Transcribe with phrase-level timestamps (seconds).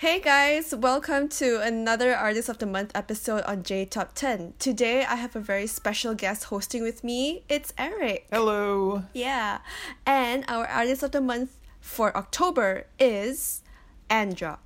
[0.00, 4.54] Hey guys, welcome to another Artist of the Month episode on J Top 10.
[4.60, 7.42] Today I have a very special guest hosting with me.
[7.48, 8.28] It's Eric.
[8.30, 9.02] Hello.
[9.12, 9.58] Yeah.
[10.06, 13.64] And our Artist of the Month for October is
[14.08, 14.58] Androp.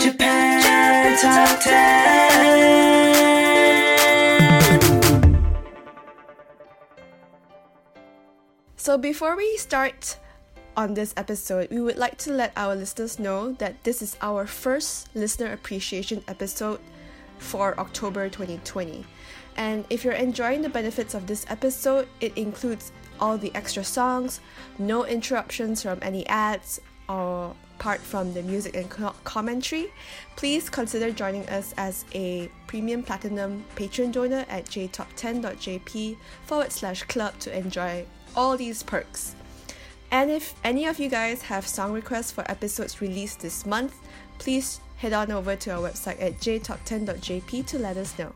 [0.00, 2.64] Japan Top 10.
[8.76, 10.16] So before we start
[10.76, 14.46] on this episode, we would like to let our listeners know that this is our
[14.46, 16.80] first listener appreciation episode
[17.38, 19.04] for October 2020.
[19.56, 24.40] And if you're enjoying the benefits of this episode, it includes all the extra songs,
[24.78, 29.92] no interruptions from any ads, or apart from the music and co- commentary,
[30.36, 37.38] please consider joining us as a premium platinum patron donor at jtop10.jp forward slash club
[37.38, 38.04] to enjoy
[38.34, 39.34] all these perks.
[40.14, 43.98] And if any of you guys have song requests for episodes released this month,
[44.38, 48.32] please head on over to our website at jtop10.jp to let us know.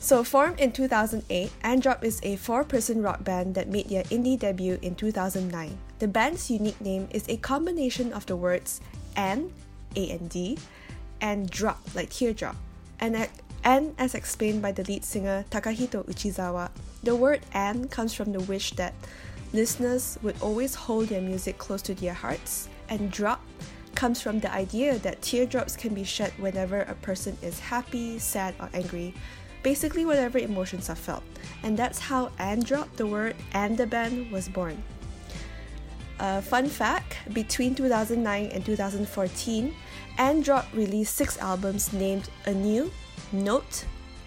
[0.00, 4.38] So, formed in 2008, Androp is a four person rock band that made their indie
[4.38, 5.78] debut in 2009.
[5.98, 8.82] The band's unique name is a combination of the words
[9.16, 9.50] and,
[9.96, 10.58] A and D,
[11.22, 12.56] and drop, like teardrop.
[13.00, 13.30] And,
[13.64, 16.68] and as explained by the lead singer Takahito Uchisawa,
[17.02, 18.92] the word and comes from the wish that
[19.52, 23.42] Listeners would always hold their music close to their hearts, and drop
[23.94, 28.54] comes from the idea that teardrops can be shed whenever a person is happy, sad,
[28.58, 29.14] or angry.
[29.62, 31.22] Basically, whatever emotions are felt.
[31.62, 34.82] And that's how Androp, the word and the band, was born.
[36.18, 39.74] Uh, fun fact between 2009 and 2014,
[40.18, 42.90] Androp released six albums named Anew,
[43.32, 43.84] Note,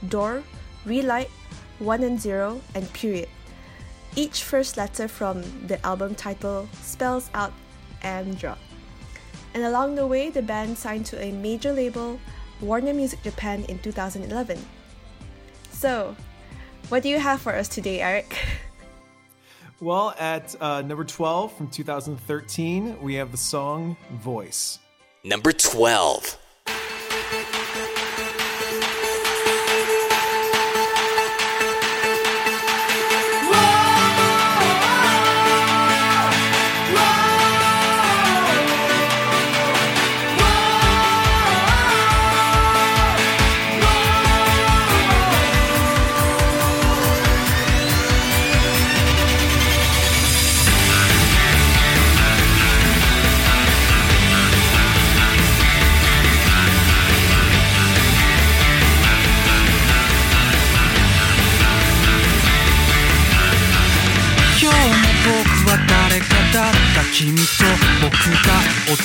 [0.07, 0.43] Door,
[0.85, 1.29] Relight,
[1.79, 3.29] One and Zero, and Period.
[4.15, 7.51] Each first letter from the album title spells out
[8.01, 8.57] Androp.
[9.53, 12.19] And along the way, the band signed to a major label,
[12.61, 14.57] Warner Music Japan, in 2011.
[15.71, 16.15] So,
[16.89, 18.37] what do you have for us today, Eric?
[19.81, 24.79] Well, at uh, number 12 from 2013, we have the song Voice.
[25.25, 26.39] Number 12.
[67.17, 67.41] 君と
[68.03, 68.59] 僕が
[68.91, 68.99] 踊る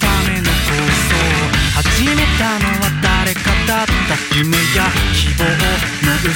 [0.00, 1.12] ための構想
[1.76, 5.52] 始めたのは誰かだった夢や希望の
[6.24, 6.32] 嘘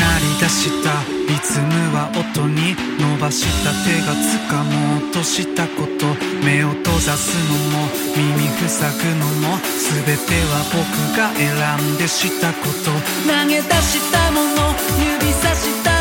[0.00, 6.06] 鳴り出したリズムは音に伸ばした手が掴もうとしたこと
[6.42, 10.80] 目を閉ざすのも耳塞ぐのも全ては僕
[11.14, 12.90] が選んでしたこと
[13.28, 15.93] 投げ出したもの指さした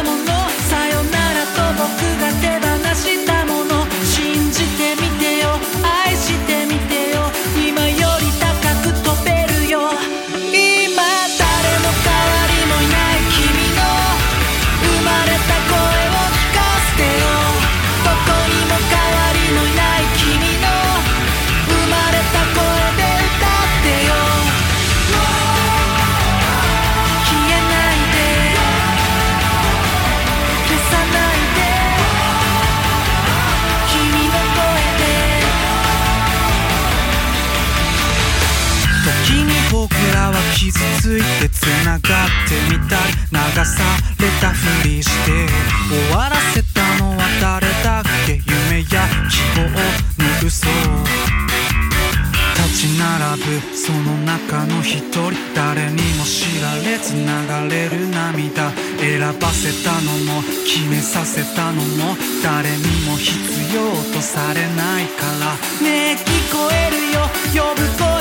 [43.55, 43.83] 流さ
[44.19, 45.31] れたふりして
[45.87, 48.41] 終わらせたのは誰だっけ？
[48.47, 49.77] 夢や希望の
[50.43, 50.65] 嘘。
[52.55, 55.31] 立ち並ぶその中の一人。
[55.53, 57.21] 誰にも知られつ流
[57.69, 58.71] れる涙。
[58.99, 62.17] 選ばせたのも決めさせたのも。
[62.43, 63.37] 誰にも必
[63.75, 63.81] 要
[64.13, 65.85] とされないから。
[65.85, 67.29] ねえ聞こえるよ。
[67.53, 68.12] 呼ぶ声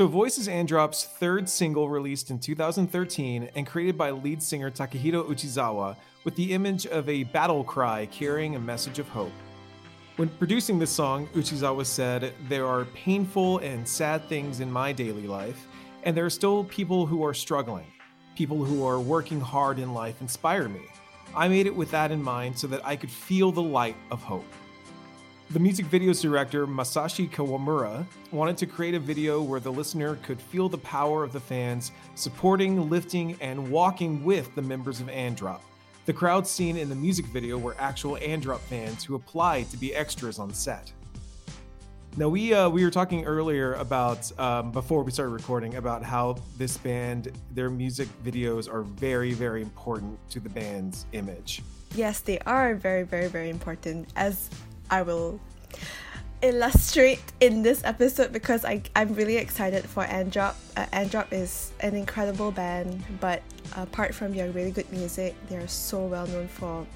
[0.00, 5.28] So, Voice is Androp's third single released in 2013 and created by lead singer Takahito
[5.28, 5.94] Uchisawa
[6.24, 9.34] with the image of a battle cry carrying a message of hope.
[10.16, 15.26] When producing this song, Uchizawa said, There are painful and sad things in my daily
[15.26, 15.66] life,
[16.04, 17.92] and there are still people who are struggling.
[18.36, 20.80] People who are working hard in life inspire me.
[21.36, 24.22] I made it with that in mind so that I could feel the light of
[24.22, 24.50] hope.
[25.52, 30.40] The music video's director, Masashi Kawamura, wanted to create a video where the listener could
[30.40, 35.58] feel the power of the fans supporting, lifting, and walking with the members of Androp.
[36.06, 39.92] The crowds seen in the music video were actual Androp fans who applied to be
[39.92, 40.92] extras on set.
[42.16, 46.36] Now we uh, we were talking earlier about um, before we started recording about how
[46.58, 51.62] this band their music videos are very very important to the band's image.
[51.96, 54.48] Yes, they are very, very, very important, as
[54.90, 55.40] I will
[56.42, 60.54] illustrate in this episode because I, I'm really excited for Androp.
[60.76, 63.42] Uh, Androp is an incredible band, but
[63.76, 66.86] apart from their really good music, they are so well known for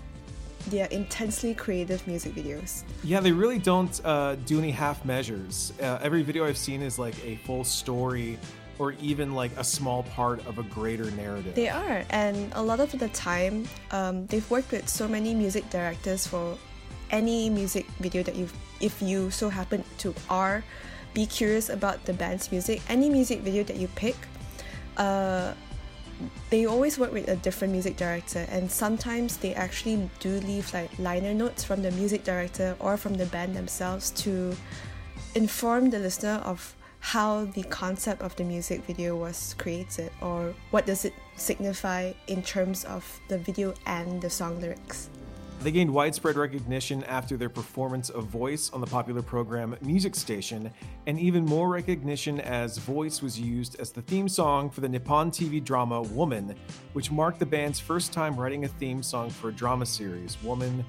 [0.68, 2.84] their intensely creative music videos.
[3.02, 5.74] Yeah, they really don't uh, do any half measures.
[5.80, 8.38] Uh, every video I've seen is like a full story
[8.78, 11.54] or even like a small part of a greater narrative.
[11.54, 15.68] They are, and a lot of the time, um, they've worked with so many music
[15.70, 16.58] directors for
[17.14, 18.48] any music video that you,
[18.80, 20.64] if you so happen to are,
[21.14, 22.82] be curious about the band's music.
[22.88, 24.16] Any music video that you pick,
[24.96, 25.54] uh,
[26.50, 30.90] they always work with a different music director, and sometimes they actually do leave like
[30.98, 34.56] liner notes from the music director or from the band themselves to
[35.36, 40.86] inform the listener of how the concept of the music video was created or what
[40.86, 45.10] does it signify in terms of the video and the song lyrics.
[45.60, 50.70] They gained widespread recognition after their performance of Voice on the popular program Music Station,
[51.06, 55.30] and even more recognition as Voice was used as the theme song for the Nippon
[55.30, 56.54] TV drama Woman,
[56.92, 60.36] which marked the band's first time writing a theme song for a drama series.
[60.42, 60.84] Woman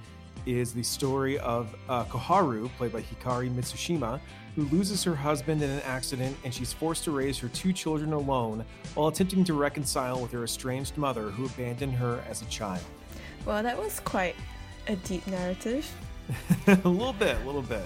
[0.46, 4.20] is the story of uh, Koharu, played by Hikari Mitsushima,
[4.56, 8.14] who loses her husband in an accident and she's forced to raise her two children
[8.14, 12.84] alone while attempting to reconcile with her estranged mother who abandoned her as a child.
[13.46, 14.36] Well, that was quite
[14.89, 15.87] a deep narrative.
[16.67, 17.83] a little bit, a little bit.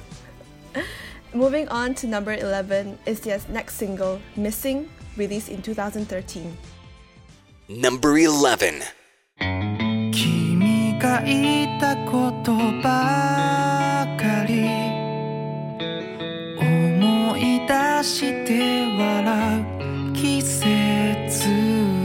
[1.35, 6.57] Moving on to number 11 is their next single, Missing, released in 2013.
[7.69, 8.83] Number 11.
[10.12, 12.52] 君が いたこと
[12.83, 14.64] ばかり
[16.59, 21.49] 思い出して笑う季節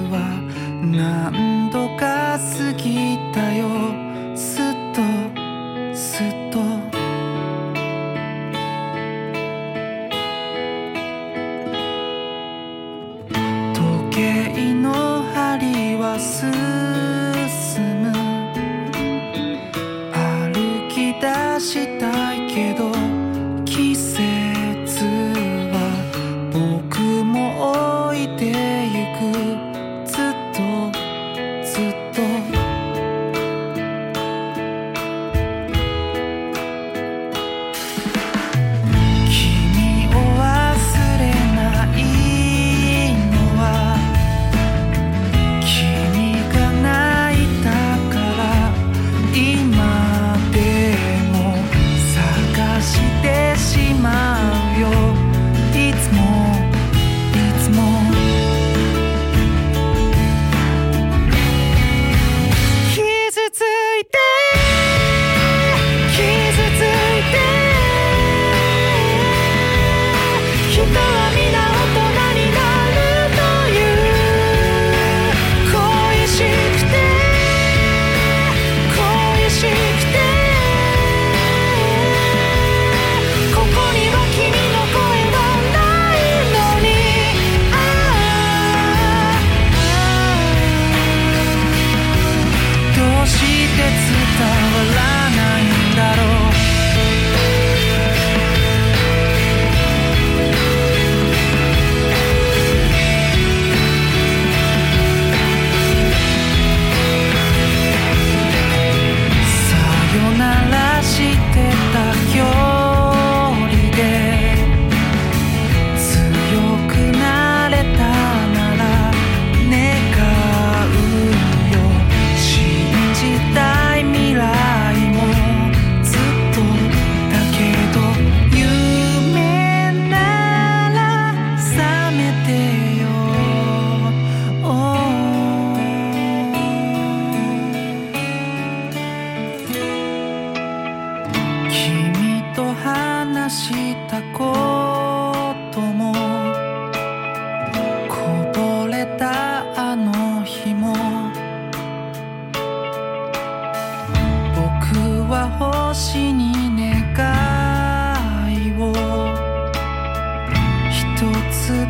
[0.09, 0.39] は
[0.81, 3.02] 何度か過ぎ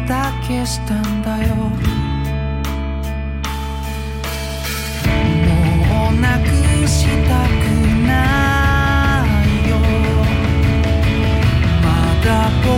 [0.07, 1.55] だけしたんだよ。
[5.87, 6.47] もうなく
[6.87, 7.63] したく
[8.07, 9.73] ないよ。
[11.83, 11.87] ま
[12.25, 12.29] だ
[12.65, 12.75] 僕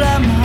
[0.00, 0.43] らも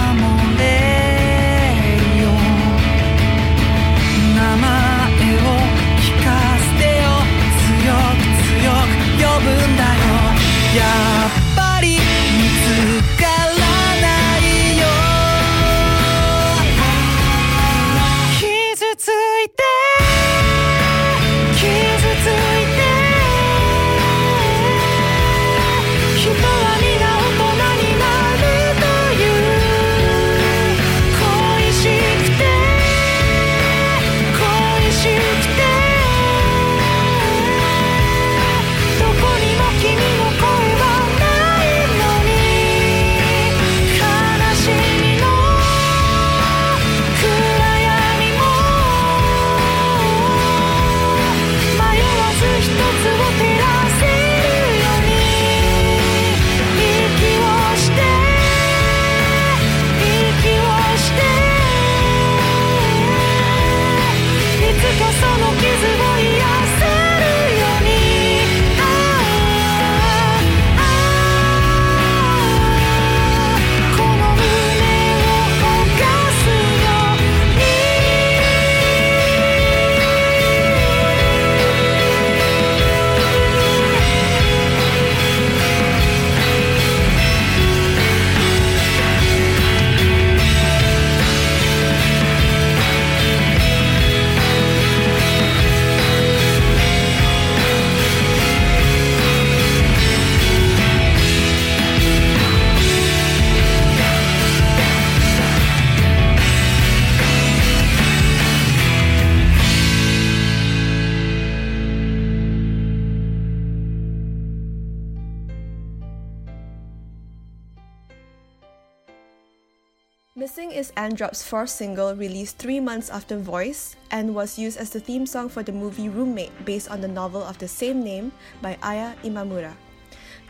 [121.10, 125.50] Androp's fourth single released three months after Voice and was used as the theme song
[125.50, 129.74] for the movie Roommate based on the novel of the same name by Aya Imamura.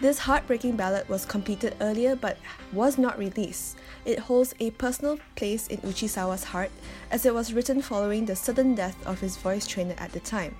[0.01, 2.37] This heartbreaking ballad was completed earlier but
[2.73, 3.77] was not released.
[4.03, 6.71] It holds a personal place in Uchisawa's heart
[7.09, 10.57] as it was written following the sudden death of his voice trainer at the time.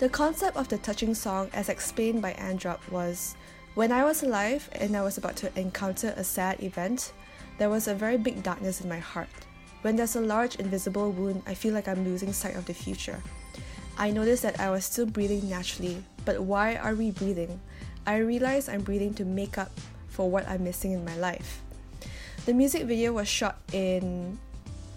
[0.00, 3.36] The concept of the touching song, as explained by Androp, was
[3.74, 7.14] when I was alive and I was about to encounter a sad event,
[7.58, 9.28] there was a very big darkness in my heart.
[9.82, 13.22] When there's a large invisible wound, I feel like I'm losing sight of the future.
[13.96, 17.60] I noticed that I was still breathing naturally, but why are we breathing?
[18.06, 19.72] I realized I'm breathing to make up
[20.08, 21.60] for what I'm missing in my life.
[22.46, 24.38] The music video was shot in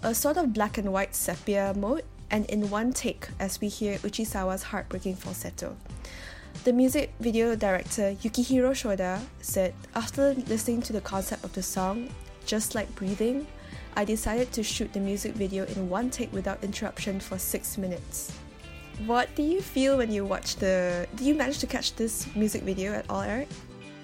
[0.02, 3.98] a sort of black and white sepia mode and in one take as we hear
[3.98, 5.76] Uchisawa's heartbreaking falsetto.
[6.64, 12.08] The music video director Yukihiro Shoda said, After listening to the concept of the song,
[12.46, 13.46] just like breathing,
[13.96, 18.32] I decided to shoot the music video in one take without interruption for six minutes.
[19.06, 21.06] What do you feel when you watch the.
[21.16, 23.48] Do you manage to catch this music video at all, Eric?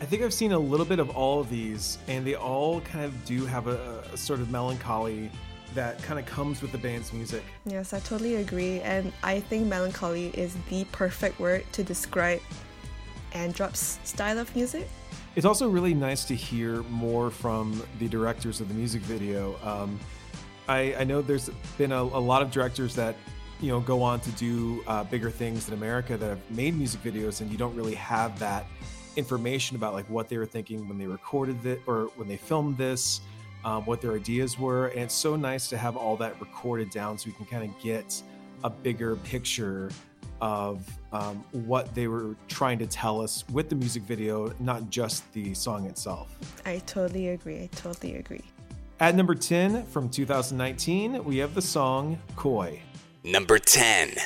[0.00, 3.04] I think I've seen a little bit of all of these, and they all kind
[3.04, 5.30] of do have a, a sort of melancholy
[5.75, 7.42] that kind of comes with the band's music.
[7.66, 8.80] Yes, I totally agree.
[8.80, 12.40] And I think melancholy is the perfect word to describe
[13.33, 14.88] Androp's style of music.
[15.36, 19.56] It's also really nice to hear more from the directors of the music video.
[19.62, 19.98] Um,
[20.68, 23.14] I, I, know there's been a, a, lot of directors that
[23.60, 27.02] you know go on to do uh, bigger things in America that have made music
[27.02, 28.66] videos, and you don't really have that
[29.16, 32.76] information about like what they were thinking when they recorded it or when they filmed
[32.76, 33.20] this,
[33.64, 34.88] um, what their ideas were.
[34.88, 37.78] And it's so nice to have all that recorded down so we can kind of
[37.80, 38.22] get
[38.64, 39.90] a bigger picture
[40.40, 45.31] of um, what they were trying to tell us with the music video, not just
[45.33, 46.37] the song itself.
[46.64, 47.62] I totally agree.
[47.62, 48.44] I totally agree.
[49.01, 52.81] At number 10 from 2019, we have the song Koi.
[53.25, 54.16] Number 10.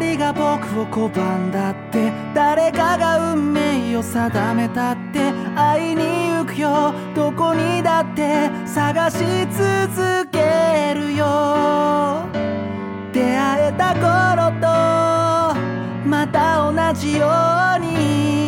[0.00, 6.94] 人が僕を拒んだって誰かが運命を定めたって会いに行くよ。
[7.14, 9.18] どこにだって探し
[9.52, 12.24] 続けるよ。
[13.12, 14.66] 出会えた頃と
[16.08, 17.28] また同じよ
[17.76, 18.43] うに。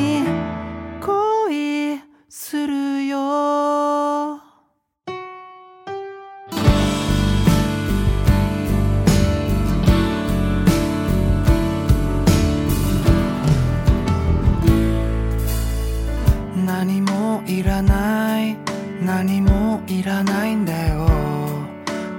[17.57, 18.55] いらない。
[19.01, 21.09] 何もいらないんだよ。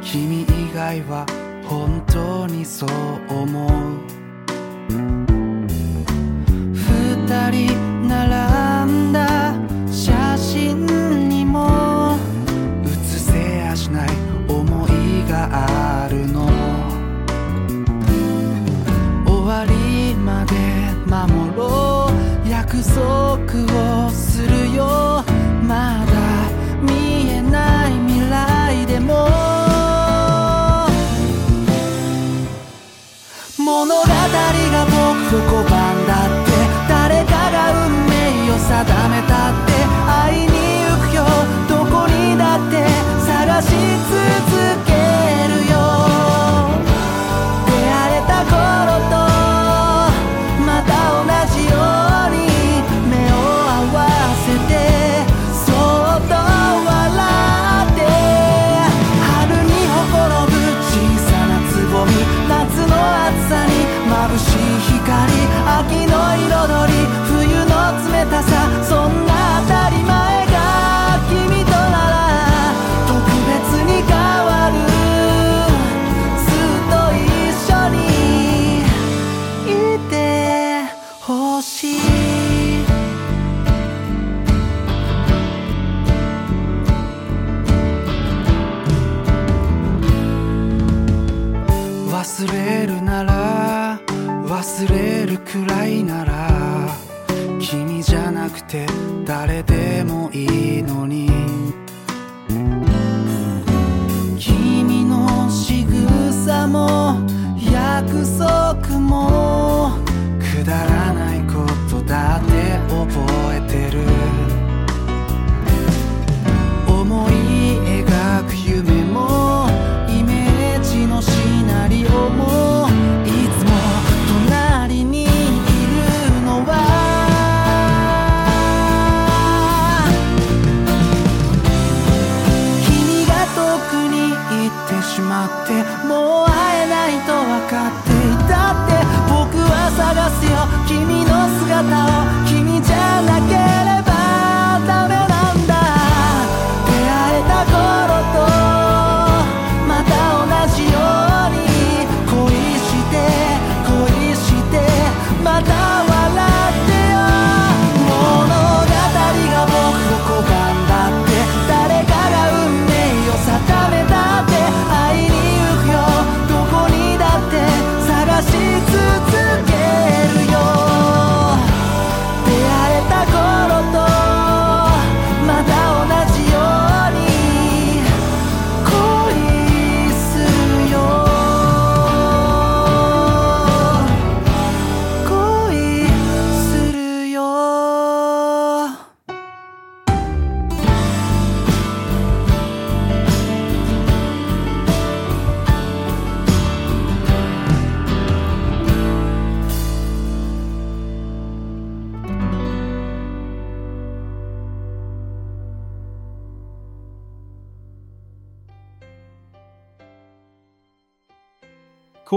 [0.02, 1.28] 君以外は
[1.63, 2.89] 本当にそう
[3.30, 3.96] 思う。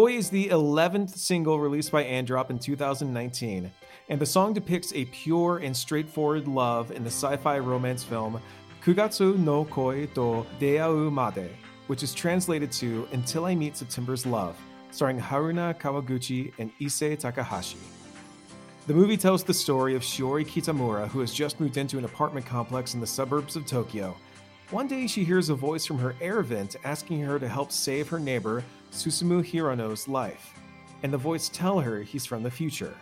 [0.00, 3.70] Koi is the 11th single released by Androp in 2019,
[4.08, 8.40] and the song depicts a pure and straightforward love in the sci fi romance film
[8.82, 11.50] Kugatsu no Koi to Deau Made,
[11.88, 14.56] which is translated to Until I Meet September's Love,
[14.90, 17.76] starring Haruna Kawaguchi and Issei Takahashi.
[18.86, 22.46] The movie tells the story of Shiori Kitamura, who has just moved into an apartment
[22.46, 24.16] complex in the suburbs of Tokyo.
[24.70, 28.08] One day, she hears a voice from her air vent asking her to help save
[28.08, 30.54] her neighbor, Susumu Hirono's life,
[31.02, 32.94] and the voice tell her he's from the future.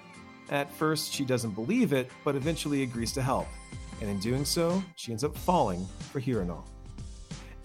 [0.50, 3.48] At first, she doesn't believe it, but eventually agrees to help,
[4.00, 6.64] and in doing so, she ends up falling for Hirono.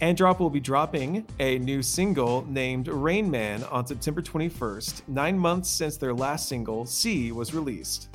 [0.01, 5.69] Androp will be dropping a new single named Rain Man on September 21st, nine months
[5.69, 8.09] since their last single, C, was released.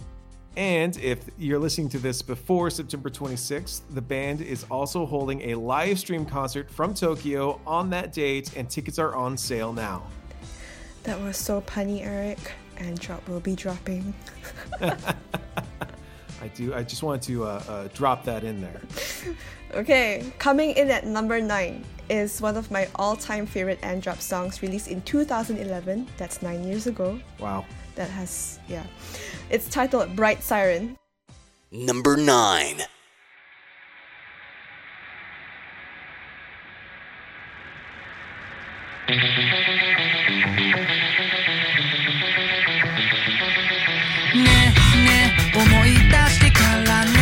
[0.56, 5.54] And if you're listening to this before September 26th, the band is also holding a
[5.54, 10.02] live stream concert from Tokyo on that date, and tickets are on sale now.
[11.04, 12.38] That was so punny, Eric.
[12.78, 14.14] And drop will be dropping.
[14.80, 16.74] I do.
[16.74, 18.80] I just wanted to uh, uh, drop that in there.
[19.74, 24.62] Okay, coming in at number 9 is one of my all time favorite Androp songs
[24.62, 26.06] released in 2011.
[26.16, 27.20] That's nine years ago.
[27.38, 27.66] Wow
[27.97, 28.83] That has, yeah.
[29.49, 30.97] It's titled Bright Siren.
[31.71, 32.81] Number 9.
[44.33, 44.43] ね
[45.03, 47.16] ね思い出してからねね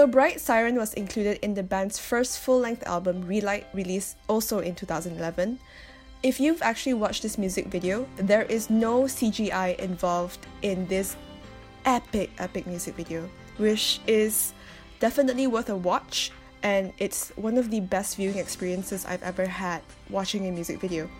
[0.00, 4.60] So, Bright Siren was included in the band's first full length album, Relight, released also
[4.60, 5.60] in 2011.
[6.22, 11.16] If you've actually watched this music video, there is no CGI involved in this
[11.84, 14.54] epic, epic music video, which is
[15.00, 16.32] definitely worth a watch
[16.62, 21.10] and it's one of the best viewing experiences I've ever had watching a music video.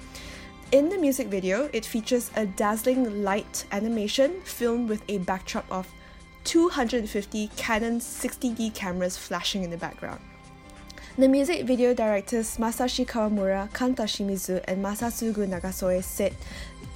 [0.73, 5.87] In the music video, it features a dazzling light animation filmed with a backdrop of
[6.45, 10.21] 250 Canon 60D cameras flashing in the background.
[11.19, 16.35] The music video directors Masashi Kawamura, Kanta Shimizu, and Masatsugu Nagasoe said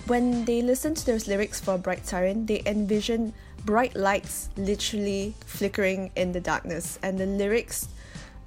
[0.06, 3.32] when they listened to those lyrics for Bright Siren, they envisioned
[3.64, 7.88] bright lights literally flickering in the darkness, and the lyrics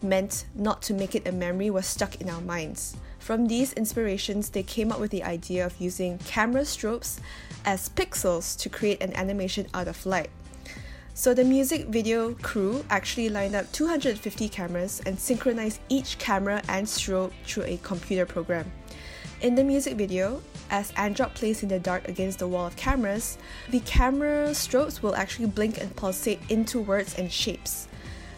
[0.02, 2.96] meant not to make it a memory was stuck in our minds.
[3.18, 7.20] From these inspirations, they came up with the idea of using camera strobes
[7.66, 10.30] as pixels to create an animation out of light.
[11.18, 16.86] So the music video crew actually lined up 250 cameras and synchronized each camera and
[16.86, 18.72] strobe through a computer program.
[19.42, 23.40] In the music video, as Androp plays in the dark against the wall of cameras,
[23.72, 27.88] the camera strobes will actually blink and pulsate into words and shapes.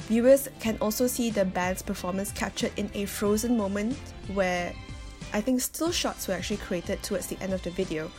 [0.07, 3.97] Viewers can also see the band's performance captured in a frozen moment
[4.33, 4.71] where
[5.33, 8.09] I think still shots were actually created towards the end of the video.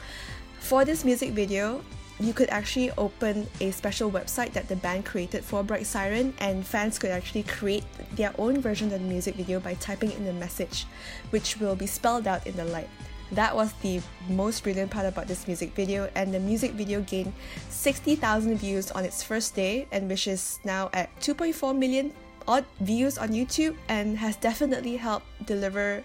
[0.59, 1.83] For this music video,
[2.21, 6.67] you could actually open a special website that the band created for Bright Siren, and
[6.67, 10.33] fans could actually create their own version of the music video by typing in the
[10.35, 10.87] message,
[11.31, 12.89] which will be spelled out in the light.
[13.33, 17.33] That was the most brilliant part about this music video, and the music video gained
[17.71, 22.13] 60,000 views on its first day, and which is now at 2.4 million
[22.47, 26.03] odd views on YouTube, and has definitely helped deliver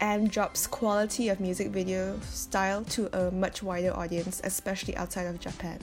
[0.00, 5.78] Androp's quality of music video style to a much wider audience, especially outside of Japan.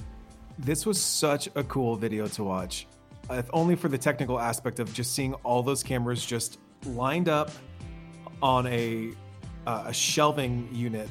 [0.60, 2.88] This was such a cool video to watch,
[3.30, 7.52] if only for the technical aspect of just seeing all those cameras just lined up
[8.42, 9.14] on a
[9.68, 11.08] uh, a shelving unit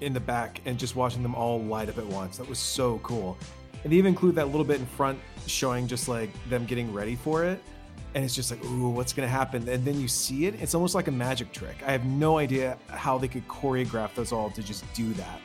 [0.00, 2.36] in the back and just watching them all light up at once.
[2.36, 3.38] That was so cool.
[3.82, 7.16] And they even include that little bit in front showing just like them getting ready
[7.16, 7.62] for it
[8.14, 9.68] and it's just like, ooh, what's gonna happen?
[9.68, 11.82] And then you see it, it's almost like a magic trick.
[11.86, 15.40] I have no idea how they could choreograph those all to just do that.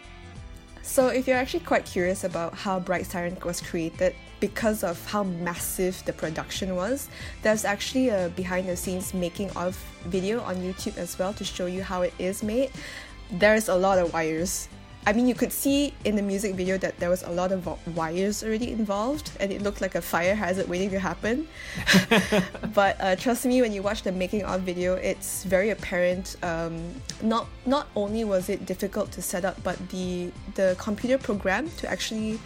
[0.81, 5.23] So, if you're actually quite curious about how Bright Siren was created because of how
[5.23, 7.09] massive the production was,
[7.41, 9.75] there's actually a behind the scenes making of
[10.05, 12.71] video on YouTube as well to show you how it is made.
[13.31, 14.69] There's a lot of wires
[15.07, 17.65] I mean, you could see in the music video that there was a lot of
[17.95, 21.47] wires already involved, and it looked like a fire hazard waiting to happen.
[22.75, 26.35] but uh, trust me, when you watch the making of video, it's very apparent.
[26.43, 31.69] Um, not not only was it difficult to set up, but the the computer program
[31.77, 32.37] to actually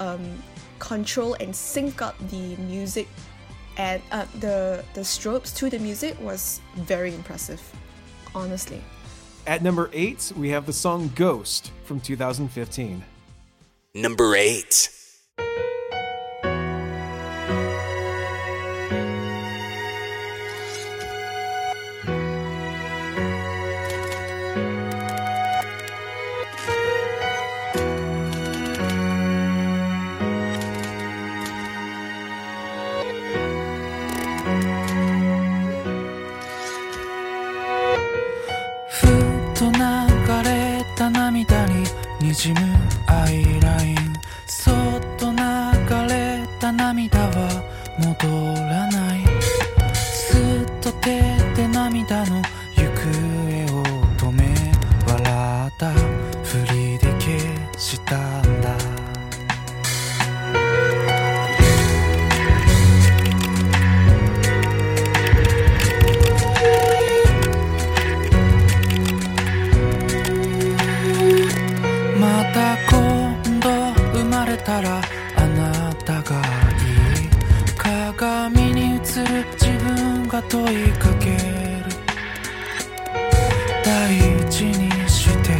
[0.00, 0.42] um,
[0.80, 3.06] control and sync up the music
[3.76, 7.62] and uh, the the strobes to the music was very impressive,
[8.34, 8.82] honestly.
[9.46, 13.02] At number eight, we have the song Ghost from 2015.
[13.94, 14.88] Number eight.
[42.32, 42.60] にじむ
[43.08, 43.96] アイライン。
[44.46, 44.74] そっ
[45.18, 45.36] と流
[46.08, 47.62] れた涙は
[47.98, 48.26] 戻
[48.70, 49.01] らない。
[80.48, 81.36] 問いかける
[83.84, 84.16] 大
[84.50, 85.50] 事にして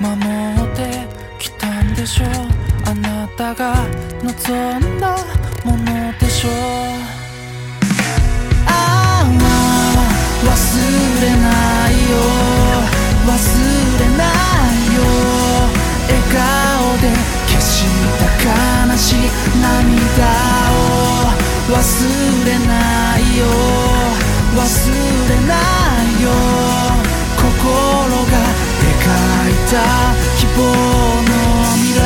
[0.00, 1.06] 守って
[1.38, 2.28] きたんでしょう
[2.86, 3.74] あなたが
[4.22, 5.16] 望んだ
[5.64, 6.52] ものでしょう
[8.66, 9.26] ああ
[10.44, 10.50] 忘
[11.22, 12.16] れないよ
[13.26, 13.30] 忘
[14.00, 15.00] れないよ
[16.08, 17.04] 笑顔で
[17.48, 17.86] 消し
[18.18, 18.22] た
[18.90, 19.16] 悲しい
[19.60, 20.26] 涙
[20.70, 20.92] を
[21.72, 23.81] 忘れないよ。
[25.28, 26.26] れないよ。
[27.36, 27.46] 心
[28.30, 28.34] が
[28.78, 28.94] 描
[29.50, 29.74] いた
[30.38, 31.32] 希望の
[31.74, 32.02] 未来。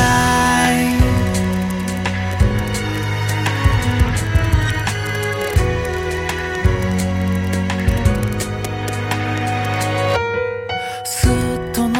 [11.03, 11.31] すっ
[11.73, 11.95] と伸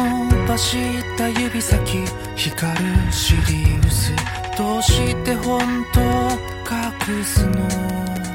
[0.46, 0.66] ばし
[1.16, 2.04] た指先。
[2.36, 4.12] 光るシリウス。
[4.56, 5.60] どうして本
[5.92, 8.27] 当隠すの。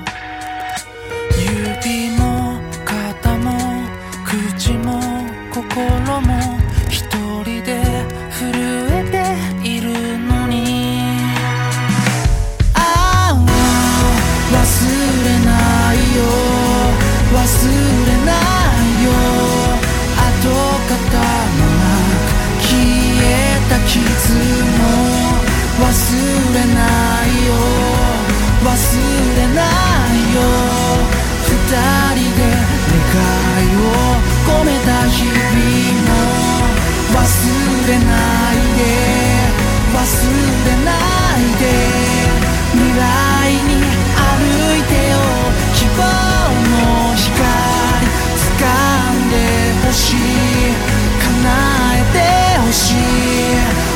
[50.23, 51.49] 叶
[51.95, 52.17] えて
[52.61, 52.95] ほしい。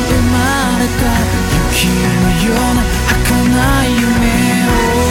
[0.08, 0.36] 生ま
[0.80, 1.04] れた
[1.76, 4.06] 雪のような儚い夢
[5.04, 5.07] を。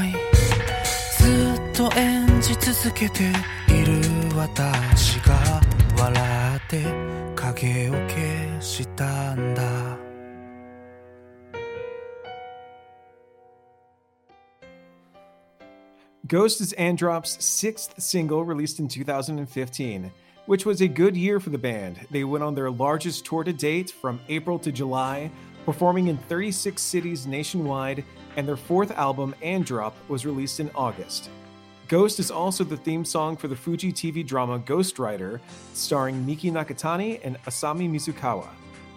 [0.00, 0.12] ない
[1.18, 1.28] ず
[1.60, 3.24] っと演じ続けて
[3.68, 4.00] いる
[4.36, 5.60] 私が
[5.98, 6.82] 笑って
[7.34, 10.06] 影を消したんだ
[16.26, 20.10] Ghost is Androp's sixth single released in 2015,
[20.46, 22.04] which was a good year for the band.
[22.10, 25.30] They went on their largest tour to date from April to July,
[25.64, 28.04] performing in 36 cities nationwide,
[28.35, 31.29] and their fourth album, Androp, was released in August.
[31.87, 35.41] Ghost is also the theme song for the Fuji TV drama Ghost Writer,
[35.73, 38.47] starring Miki Nakatani and Asami Mizukawa.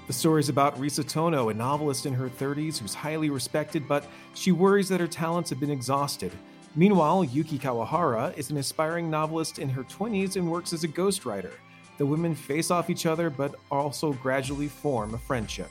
[0.06, 4.06] The story is about Risa Tono, a novelist in her 30s who's highly respected, but
[4.34, 6.30] she worries that her talents have been exhausted.
[6.76, 11.52] Meanwhile, Yuki Kawahara is an aspiring novelist in her 20s and works as a ghostwriter.
[11.98, 15.70] The women face off each other but also gradually form a friendship.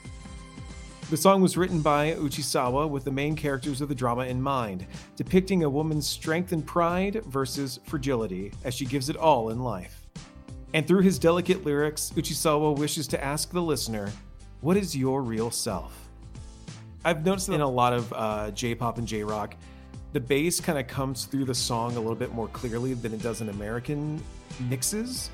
[1.10, 4.86] The song was written by Uchisawa with the main characters of the drama in mind,
[5.16, 10.06] depicting a woman's strength and pride versus fragility as she gives it all in life.
[10.72, 14.10] And through his delicate lyrics, Uchisawa wishes to ask the listener,
[14.62, 15.94] What is your real self?
[17.04, 19.56] I've noticed in a lot of uh, J pop and J rock,
[20.14, 23.20] the bass kind of comes through the song a little bit more clearly than it
[23.20, 24.22] does in American
[24.70, 25.28] mixes.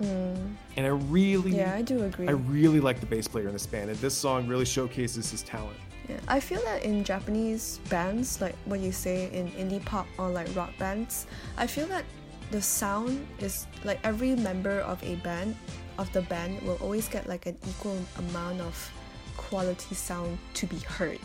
[0.00, 1.56] And I really, Mm.
[1.56, 2.28] Yeah, I do agree.
[2.28, 5.42] I really like the bass player in this band, and this song really showcases his
[5.42, 5.76] talent.
[6.08, 10.30] Yeah, I feel that in Japanese bands, like what you say in indie pop or
[10.30, 11.26] like rock bands,
[11.56, 12.04] I feel that
[12.50, 15.56] the sound is like every member of a band
[15.98, 18.92] of the band will always get like an equal amount of
[19.36, 21.18] quality sound to be heard.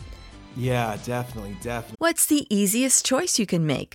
[0.56, 1.96] Yeah, definitely, definitely.
[1.98, 3.94] What's the easiest choice you can make?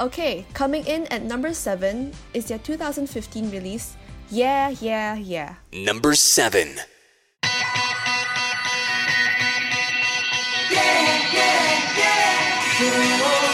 [0.00, 3.96] Okay, coming in at number 7 is their 2015 release,
[4.30, 5.54] Yeah, Yeah, Yeah.
[5.72, 6.80] Number 7.
[12.80, 13.53] Released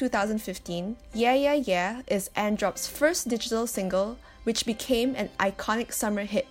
[0.00, 6.46] 2015, Yeah Yeah Yeah is Androp's first digital single, which became an iconic summer hit.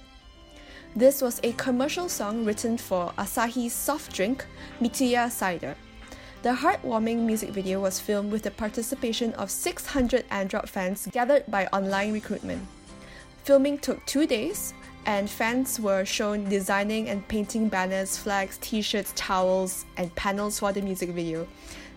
[0.95, 4.45] This was a commercial song written for Asahi's soft drink,
[4.79, 5.75] Mitsuya Cider.
[6.43, 11.65] The heartwarming music video was filmed with the participation of 600 Androp fans gathered by
[11.73, 12.61] online recruitment.
[13.45, 14.75] Filming took two days,
[15.07, 20.71] and fans were shown designing and painting banners, flags, t shirts, towels, and panels for
[20.71, 21.47] the music video.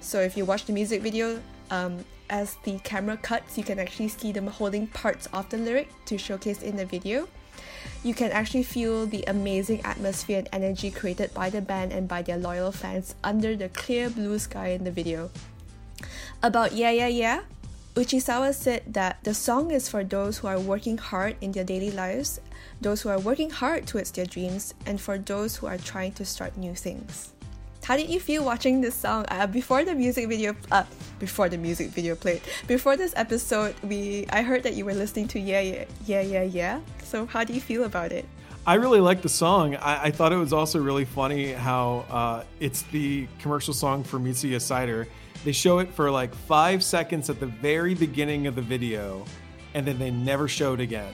[0.02, 1.40] So if you watch the music video,
[1.70, 5.88] um, as the camera cuts, you can actually see them holding parts of the lyric
[6.06, 7.28] to showcase in the video.
[8.02, 12.22] You can actually feel the amazing atmosphere and energy created by the band and by
[12.22, 15.30] their loyal fans under the clear blue sky in the video.
[16.42, 17.40] About Yeah Yeah Yeah,
[17.94, 21.92] Uchisawa said that the song is for those who are working hard in their daily
[21.92, 22.40] lives,
[22.80, 26.24] those who are working hard towards their dreams, and for those who are trying to
[26.24, 27.32] start new things.
[27.84, 29.24] How did you feel watching this song?
[29.28, 30.84] Uh, before the music video, uh,
[31.18, 35.26] before the music video played, before this episode, we I heard that you were listening
[35.28, 36.80] to Yeah Yeah Yeah Yeah Yeah.
[37.02, 38.24] So how do you feel about it?
[38.68, 39.74] I really like the song.
[39.74, 44.20] I, I thought it was also really funny how uh, it's the commercial song for
[44.20, 45.08] Mitsuya Cider.
[45.44, 49.24] They show it for like five seconds at the very beginning of the video,
[49.74, 51.12] and then they never showed again.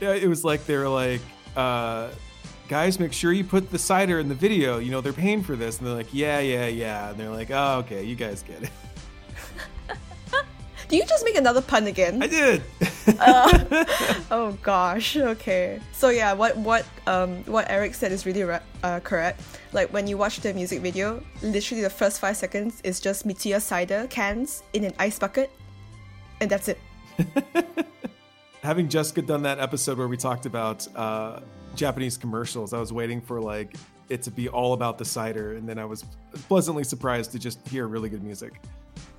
[0.00, 1.20] It was like they were like,
[1.54, 2.08] uh,
[2.68, 4.78] guys, make sure you put the cider in the video.
[4.78, 5.78] You know, they're paying for this.
[5.78, 7.10] And they're like, yeah, yeah, yeah.
[7.10, 8.70] And they're like, oh, okay, you guys get it.
[10.88, 12.22] Do you just make another pun again?
[12.22, 12.62] I did.
[13.18, 13.64] Uh,
[14.30, 15.16] oh gosh.
[15.16, 15.80] Okay.
[15.92, 18.44] So yeah, what what um what Eric said is really
[18.82, 19.40] uh, correct.
[19.72, 23.62] Like when you watch the music video, literally the first five seconds is just Mitsuya
[23.62, 25.50] cider cans in an ice bucket,
[26.42, 26.78] and that's it.
[28.62, 31.40] Having Jessica done that episode where we talked about uh,
[31.74, 33.76] Japanese commercials, I was waiting for like
[34.08, 36.04] it to be all about the cider, and then I was
[36.48, 38.60] pleasantly surprised to just hear really good music.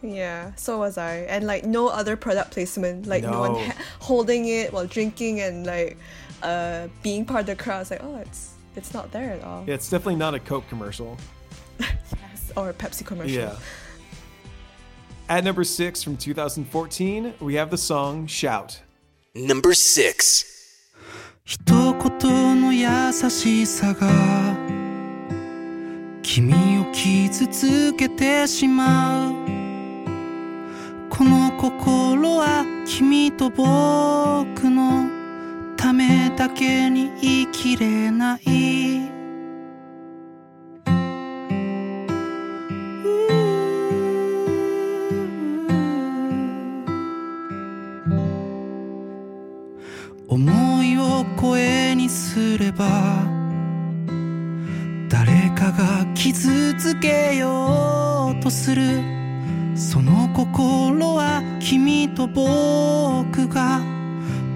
[0.02, 1.18] Yeah, so was I.
[1.30, 5.66] And like no other product placement, like no, one ha- holding it while drinking and
[5.66, 5.98] like
[6.42, 7.82] uh being part of the crowd.
[7.82, 9.64] It's like, oh, it's it's not there at all.
[9.68, 11.18] Yeah, it's definitely not a Coke commercial.
[11.80, 13.36] Yes, or a Pepsi commercial.
[13.36, 13.56] Yeah.
[15.28, 18.82] At number six from 2014, we have the song Shout.
[19.36, 20.59] Number 6.
[21.52, 24.08] 一言の優しさが
[26.22, 29.34] 君を傷つけてしまう。
[31.10, 33.66] この心は君と僕
[34.70, 35.08] の
[35.76, 38.99] ためだけに生きれない。
[52.72, 52.86] ば
[55.10, 59.02] 誰かが傷つけようとする。
[59.76, 63.82] その心は君と僕が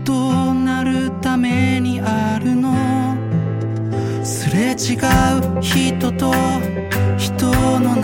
[0.03, 3.16] どうなるためにあるの？
[4.24, 6.34] すれ違う人と
[7.18, 7.47] 人
[7.80, 8.01] の流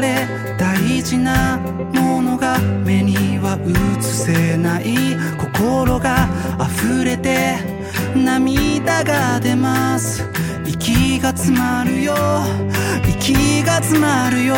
[0.00, 0.26] れ
[0.58, 1.58] 大事な
[1.94, 3.58] ものが目には
[3.98, 4.96] 映せない。
[5.38, 6.28] 心が
[6.60, 7.75] 溢れて
[8.24, 10.24] 涙が出ます。
[10.64, 12.14] 息が詰まるよ。
[13.08, 14.56] 息が詰まるよ。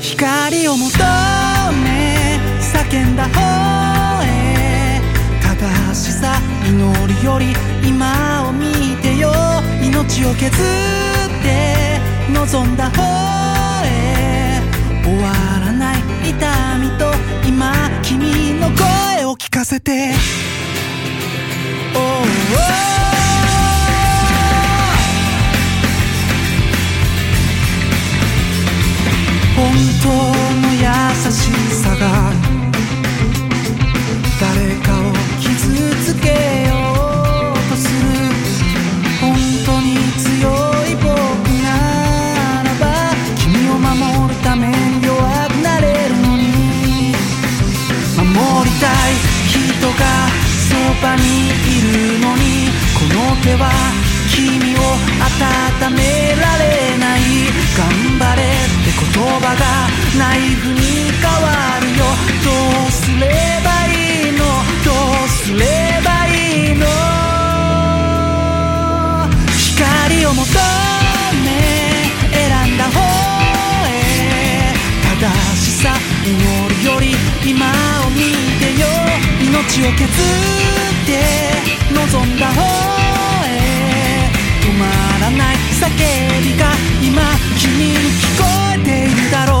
[0.00, 0.98] 光を求
[1.84, 5.00] め叫んだ方へ。
[5.40, 7.54] 正しさ祈りより
[7.86, 9.32] 今を見てよ。
[9.82, 10.50] 命を削っ
[11.42, 12.00] て
[12.32, 13.02] 望んだ方
[13.84, 14.60] へ。
[15.04, 17.12] 終わらない痛みと
[17.46, 17.72] 今
[18.02, 20.14] 君の声を聞かせて。
[29.56, 29.64] 本
[30.02, 30.08] 当
[30.60, 30.78] の優
[31.32, 31.34] し
[31.74, 32.02] さが
[34.38, 34.44] 誰
[34.80, 35.02] かを
[35.40, 35.48] 傷
[36.04, 36.28] つけ
[36.68, 36.72] よ
[37.52, 37.96] うとする。
[39.20, 39.24] 本
[39.64, 39.86] 当に
[40.18, 40.24] 強
[40.84, 41.08] い僕
[41.62, 41.66] な
[42.62, 42.84] らば
[43.38, 44.74] 君を守るために
[45.06, 45.16] 弱
[45.48, 46.44] くなれるのに。
[48.16, 48.24] 守
[48.68, 49.14] りたい
[49.48, 49.94] 人が
[50.68, 51.65] そばにい
[51.96, 53.72] るのにこの手は
[54.28, 54.78] 君を
[55.24, 57.20] 温められない。
[57.76, 57.84] 頑
[58.18, 58.44] 張れっ
[58.84, 59.02] て言
[59.40, 59.62] 葉が
[60.18, 60.80] ナイフに
[61.12, 62.04] 変わるよ。
[62.44, 62.48] ど
[62.88, 63.20] うすれ
[63.64, 64.44] ばいいの？
[64.84, 64.92] ど
[65.24, 65.58] うすれ
[66.04, 66.86] ばいいの？
[69.52, 70.40] 光を求
[71.44, 71.46] め
[72.32, 72.38] 選
[72.74, 73.00] んだ方
[73.88, 73.92] へ。
[75.20, 75.84] 正しさ
[76.24, 77.04] 祈るより
[77.44, 77.66] 今
[78.06, 78.16] を見
[78.58, 78.84] てよ。
[79.40, 82.62] 命を削って望んだ方
[83.46, 84.30] へ。
[84.60, 84.86] 止ま
[85.20, 85.86] らない叫
[86.42, 86.72] びが
[87.02, 87.22] 今
[87.58, 89.55] 君に聞こえているだろう。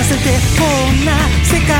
[0.00, 1.12] を聞かせてこんな
[1.44, 1.76] 世界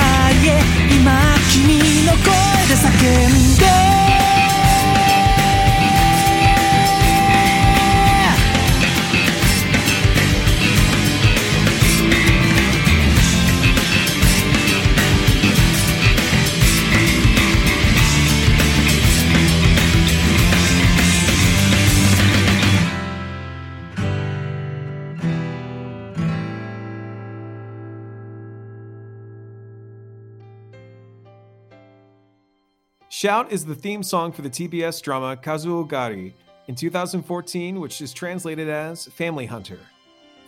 [0.47, 0.61] へ。
[0.95, 2.25] 今君の声
[2.68, 2.85] で叫
[3.29, 4.30] んで。
[33.21, 36.33] Shout is the theme song for the TBS drama Kazoku Gari
[36.68, 39.79] in 2014, which is translated as Family Hunter.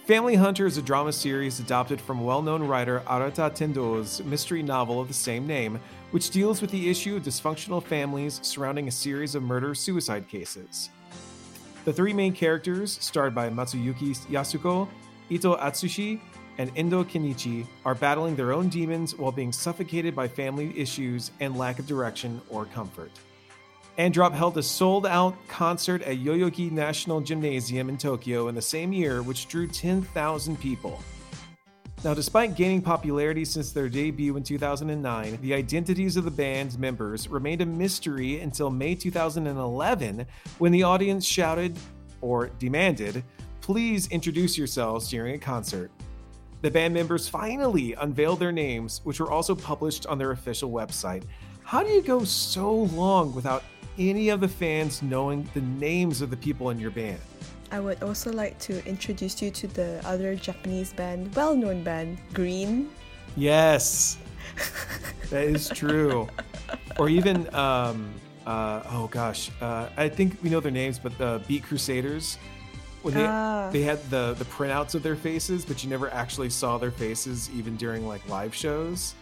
[0.06, 5.02] Family Hunter is a drama series adopted from well known writer Arata Tendo's mystery novel
[5.02, 5.78] of the same name,
[6.12, 10.88] which deals with the issue of dysfunctional families surrounding a series of murder suicide cases.
[11.84, 14.88] The three main characters, starred by Matsuyuki Yasuko,
[15.28, 16.20] Ito Atsushi,
[16.58, 21.56] and Endo Kenichi, are battling their own demons while being suffocated by family issues and
[21.56, 23.10] lack of direction or comfort.
[23.98, 28.92] Androp held a sold out concert at Yoyogi National Gymnasium in Tokyo in the same
[28.92, 31.02] year, which drew 10,000 people.
[32.02, 37.28] Now, despite gaining popularity since their debut in 2009, the identities of the band's members
[37.28, 40.26] remained a mystery until May 2011
[40.58, 41.76] when the audience shouted,
[42.20, 43.22] or demanded,
[43.60, 45.92] please introduce yourselves during a concert.
[46.62, 51.24] The band members finally unveiled their names, which were also published on their official website.
[51.64, 53.64] How do you go so long without
[53.98, 57.18] any of the fans knowing the names of the people in your band?
[57.72, 62.18] I would also like to introduce you to the other Japanese band, well known band,
[62.32, 62.86] GReeeeN.
[63.34, 64.18] Yes,
[65.30, 66.28] that is true.
[66.96, 68.14] or even, um,
[68.46, 72.38] uh, oh gosh, uh, I think we know their names, but the Beat Crusaders.
[73.02, 73.68] When they, Ah.
[73.72, 77.50] they had the, the printouts of their faces, but you never actually saw their faces
[77.50, 79.14] even during like live shows.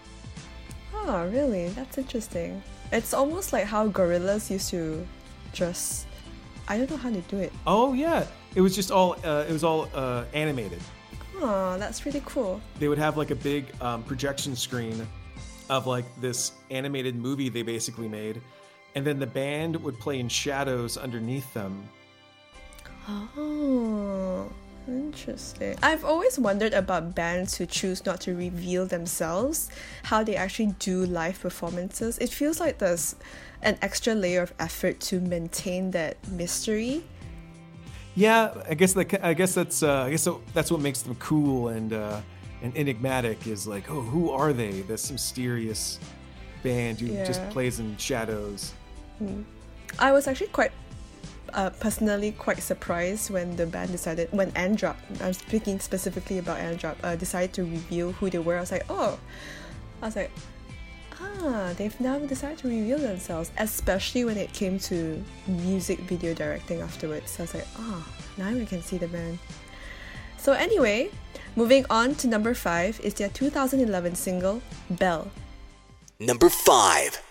[0.95, 1.69] Oh, really?
[1.71, 2.63] That's interesting.
[2.93, 5.07] It's almost like how Gorillaz used to
[5.53, 6.07] just.
[6.69, 7.53] I don't know how to do it.
[7.67, 10.81] Oh yeah, it was just all uh, it was all uh, animated.
[11.41, 12.61] Oh, that's really cool.
[12.79, 15.07] They would have like a big um, projection screen
[15.71, 18.41] of like this animated movie they basically made,
[18.95, 21.89] and then the band would play in shadows underneath them.
[23.09, 24.51] Oh,
[24.87, 25.77] interesting.
[25.83, 29.71] I've always wondered about bands who choose not to reveal themselves,
[30.05, 32.19] how they actually do live performances.
[32.19, 33.17] It feels like there's
[33.63, 37.03] an extra layer of effort to maintain that mystery.
[38.15, 41.69] Yeah, I guess that I guess that's uh, I guess that's what makes them cool
[41.69, 42.21] and uh,
[42.63, 43.47] and enigmatic.
[43.47, 44.83] Is like, oh, who are they?
[44.83, 45.99] This mysterious
[46.63, 48.75] band who just plays in shadows.
[49.99, 50.73] I was actually quite
[51.55, 56.97] uh, personally quite surprised when the band decided when Androp I'm speaking specifically about Androp
[57.03, 58.57] uh, decided to reveal who they were.
[58.57, 59.19] I was like, oh,
[60.03, 60.31] I was like,
[61.21, 66.81] ah, they've now decided to reveal themselves, especially when it came to music video directing
[66.81, 67.31] afterwards.
[67.31, 68.07] So I was like, oh,
[68.39, 69.39] now we can see the band.
[70.39, 71.11] So anyway,
[71.57, 75.31] moving on to number five is their 2011 single Bell.
[76.19, 77.30] Number 5.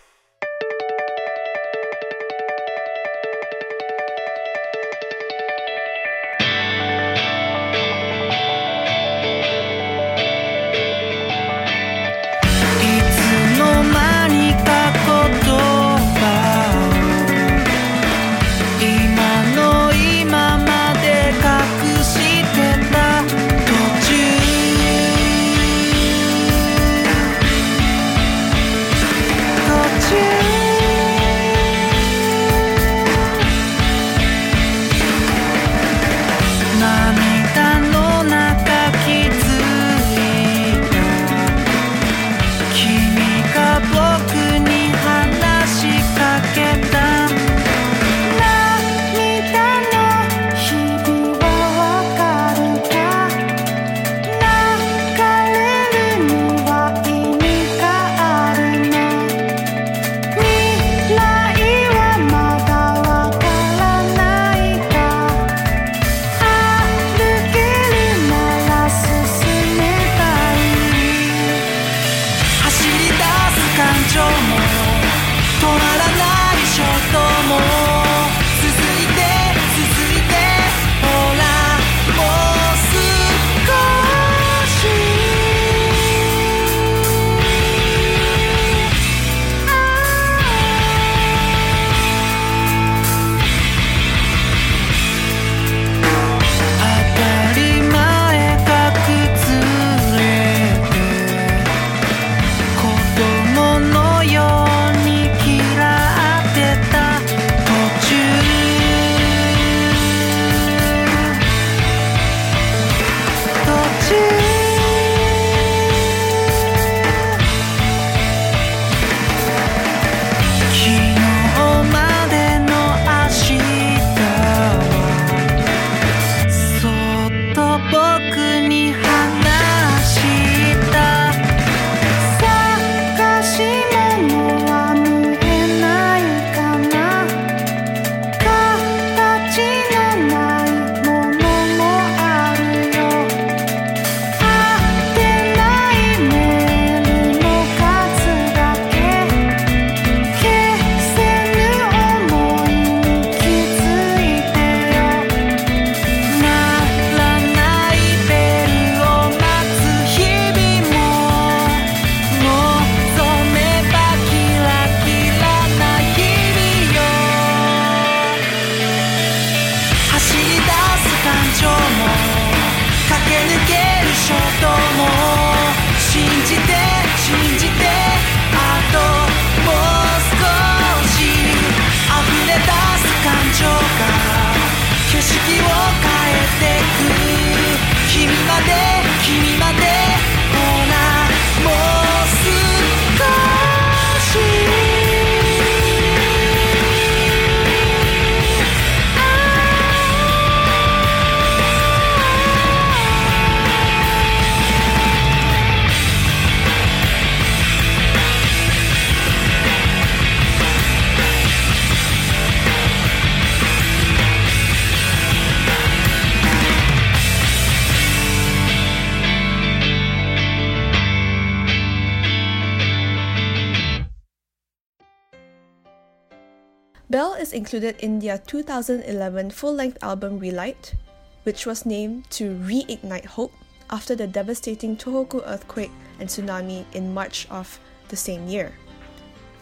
[227.80, 230.96] Included in their 2011 full length album Relight,
[231.44, 233.54] which was named to reignite hope
[233.90, 238.74] after the devastating Tohoku earthquake and tsunami in March of the same year.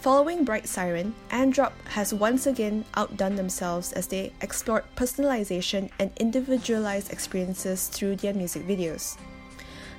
[0.01, 7.13] Following Bright Siren, Androp has once again outdone themselves as they explored personalization and individualized
[7.13, 9.15] experiences through their music videos.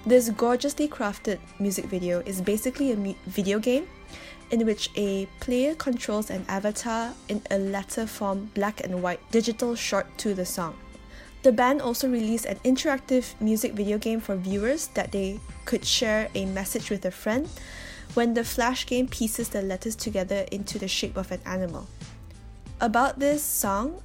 [0.06, 3.86] This gorgeously crafted music video is basically a mu- video game
[4.50, 9.74] in which a player controls an avatar in a letter form black and white digital
[9.74, 10.76] short to the song.
[11.42, 16.28] The band also released an interactive music video game for viewers that they could share
[16.34, 17.48] a message with a friend
[18.14, 21.86] when the flash game pieces the letters together into the shape of an animal.
[22.80, 24.02] About this song,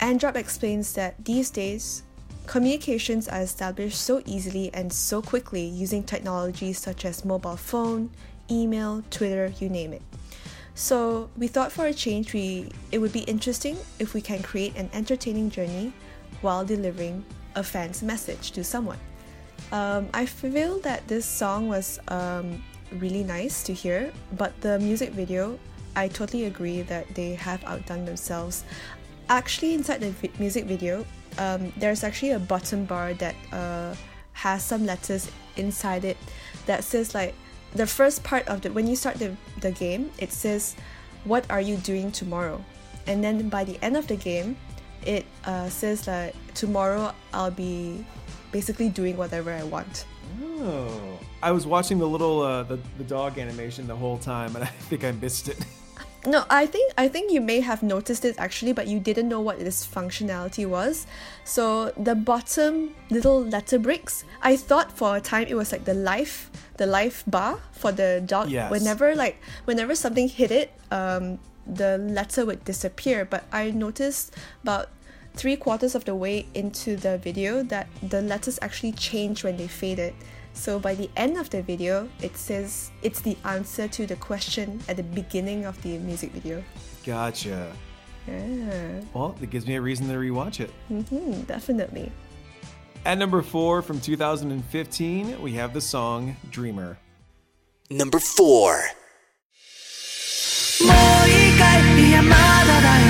[0.00, 2.02] Androp explains that these days,
[2.46, 8.10] communications are established so easily and so quickly using technologies such as mobile phone,
[8.50, 10.02] email, Twitter, you name it.
[10.74, 14.76] So we thought for a change, we it would be interesting if we can create
[14.76, 15.92] an entertaining journey
[16.40, 17.24] while delivering
[17.56, 18.98] a fan's message to someone.
[19.72, 25.10] Um, I feel that this song was um, really nice to hear, but the music
[25.10, 25.58] video,
[25.96, 28.64] I totally agree that they have outdone themselves.
[29.28, 31.04] Actually, inside the vi- music video,
[31.38, 33.94] um, there's actually a bottom bar that uh,
[34.32, 36.16] has some letters inside it
[36.66, 37.34] that says like
[37.74, 40.74] the first part of the when you start the, the game it says
[41.24, 42.64] what are you doing tomorrow?
[43.06, 44.56] And then by the end of the game
[45.04, 48.04] it uh, says like tomorrow i'll be
[48.50, 50.06] basically doing whatever i want.
[50.60, 54.64] Oh, I was watching the little uh, the the dog animation the whole time, and
[54.70, 55.58] I think I missed it.
[56.26, 59.40] No i think i think you may have noticed it actually but you didn't know
[59.40, 61.06] what this functionality was.
[61.44, 65.94] So the bottom little letter bricks i thought for a time it was like the
[65.94, 68.50] life the life bar for the dog.
[68.50, 68.70] Yes.
[68.70, 73.24] whenever like whenever something hit it um the letter would disappear.
[73.24, 74.88] But i noticed about
[75.34, 79.68] three quarters of the way into the video that the letters actually change when they
[79.68, 80.14] faded
[80.57, 84.79] so by the end of the video it says it's the answer to the question
[84.87, 86.63] at the beginning of the music video
[87.05, 87.71] Gotcha.
[88.27, 90.69] yeah Well, that gives me a reason to rewatch it.
[90.87, 92.11] hmm definitely
[93.05, 96.97] At number four from 2015, we have the song Dreamer.
[97.91, 98.95] Number 4.
[100.85, 103.05] もう一回いやまだだよ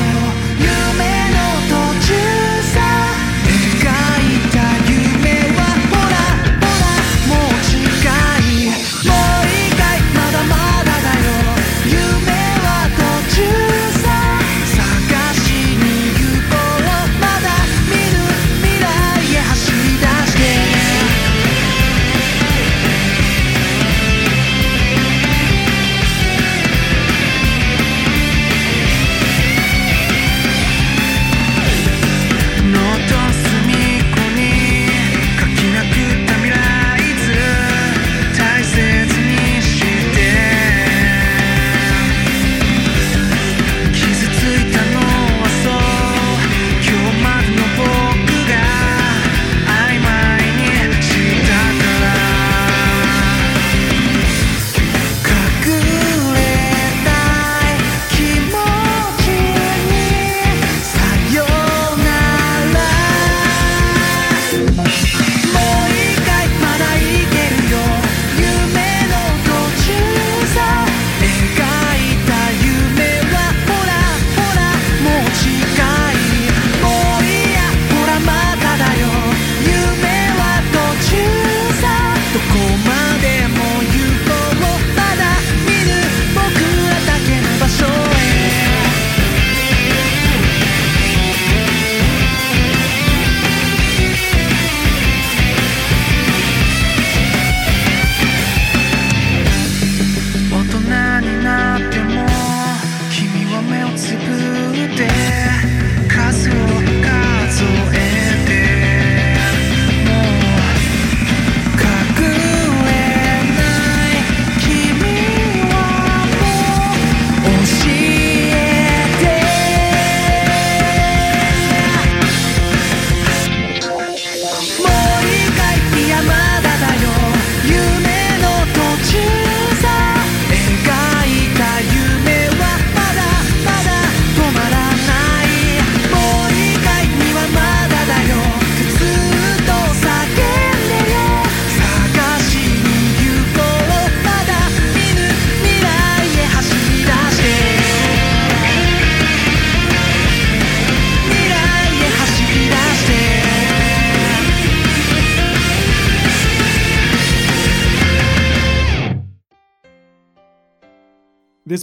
[0.60, 1.38] 夢の
[1.70, 2.57] 途中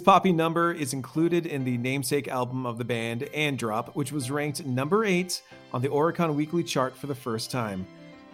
[0.06, 4.64] Poppy number is included in the namesake album of the band, Androp, which was ranked
[4.64, 5.42] number 8
[5.74, 7.88] on the Oricon Weekly chart for the first time.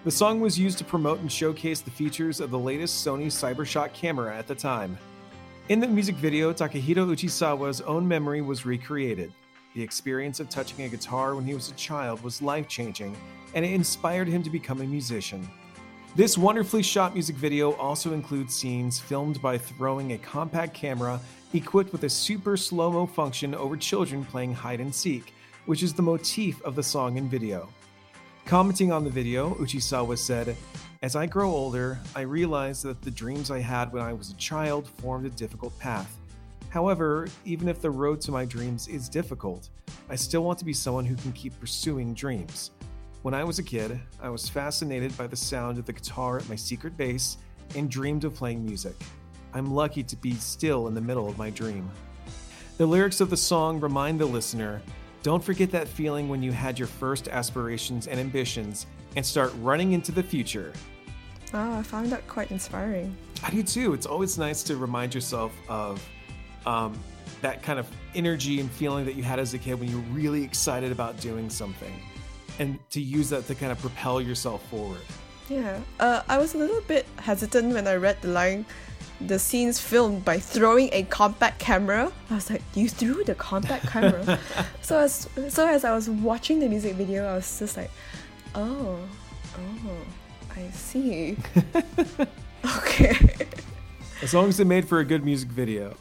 [0.03, 3.93] The song was used to promote and showcase the features of the latest Sony Cybershot
[3.93, 4.97] camera at the time.
[5.69, 9.31] In the music video, Takahito Uchisawa's own memory was recreated.
[9.73, 13.15] The experience of touching a guitar when he was a child was life changing,
[13.53, 15.49] and it inspired him to become a musician.
[16.17, 21.21] This wonderfully shot music video also includes scenes filmed by throwing a compact camera
[21.53, 25.33] equipped with a super slow mo function over children playing hide and seek,
[25.65, 27.69] which is the motif of the song and video.
[28.45, 30.55] Commenting on the video, Uchisawa said,
[31.01, 34.35] As I grow older, I realize that the dreams I had when I was a
[34.35, 36.17] child formed a difficult path.
[36.69, 39.69] However, even if the road to my dreams is difficult,
[40.09, 42.71] I still want to be someone who can keep pursuing dreams.
[43.21, 46.49] When I was a kid, I was fascinated by the sound of the guitar at
[46.49, 47.37] my secret base
[47.75, 48.95] and dreamed of playing music.
[49.53, 51.89] I'm lucky to be still in the middle of my dream.
[52.77, 54.81] The lyrics of the song remind the listener
[55.23, 59.91] don't forget that feeling when you had your first aspirations and ambitions and start running
[59.91, 60.73] into the future.
[61.53, 63.15] Oh, I found that quite inspiring.
[63.43, 63.93] I do too.
[63.93, 66.03] It's always nice to remind yourself of
[66.65, 66.97] um,
[67.41, 70.13] that kind of energy and feeling that you had as a kid when you were
[70.13, 71.93] really excited about doing something
[72.57, 75.01] and to use that to kind of propel yourself forward.
[75.49, 75.79] Yeah.
[75.99, 78.65] Uh, I was a little bit hesitant when I read the line
[79.27, 82.11] the scenes filmed by throwing a compact camera.
[82.29, 84.39] I was like, you threw the compact camera.
[84.81, 87.91] so as so as I was watching the music video, I was just like,
[88.55, 88.99] oh,
[89.57, 89.97] oh,
[90.55, 91.37] I see.
[92.77, 93.17] okay.
[94.21, 95.95] As long as it made for a good music video.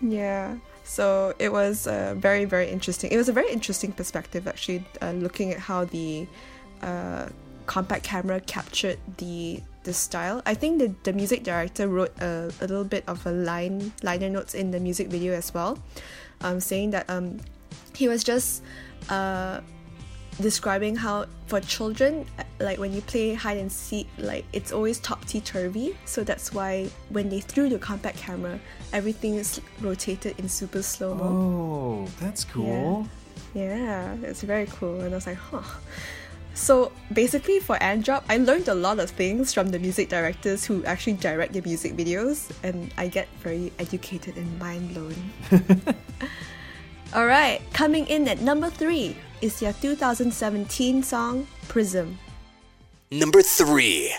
[0.00, 0.56] Yeah.
[0.84, 3.12] So it was uh, very very interesting.
[3.12, 6.26] It was a very interesting perspective actually, uh, looking at how the
[6.82, 7.28] uh,
[7.66, 10.42] compact camera captured the the style.
[10.46, 14.28] I think the, the music director wrote a, a little bit of a line liner
[14.28, 15.78] notes in the music video as well,
[16.42, 17.40] um, saying that um,
[17.94, 18.62] he was just
[19.08, 19.60] uh,
[20.40, 22.26] describing how for children,
[22.60, 25.96] like when you play hide and seek, like it's always topsy turvy.
[26.04, 28.58] So that's why when they threw the compact camera,
[28.92, 31.24] everything is rotated in super slow mo.
[31.24, 33.08] Oh, that's cool.
[33.54, 33.76] Yeah.
[33.76, 35.00] yeah, it's very cool.
[35.00, 35.62] And I was like, huh.
[36.60, 40.84] So basically, for Androp, I learned a lot of things from the music directors who
[40.84, 45.16] actually direct the music videos, and I get very educated and mind blown.
[47.14, 52.18] All right, coming in at number three is their 2017 song Prism.
[53.10, 54.12] Number three.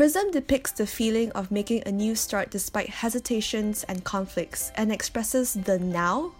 [0.00, 5.52] Prism depicts the feeling of making a new start despite hesitations and conflicts and expresses
[5.52, 6.32] the now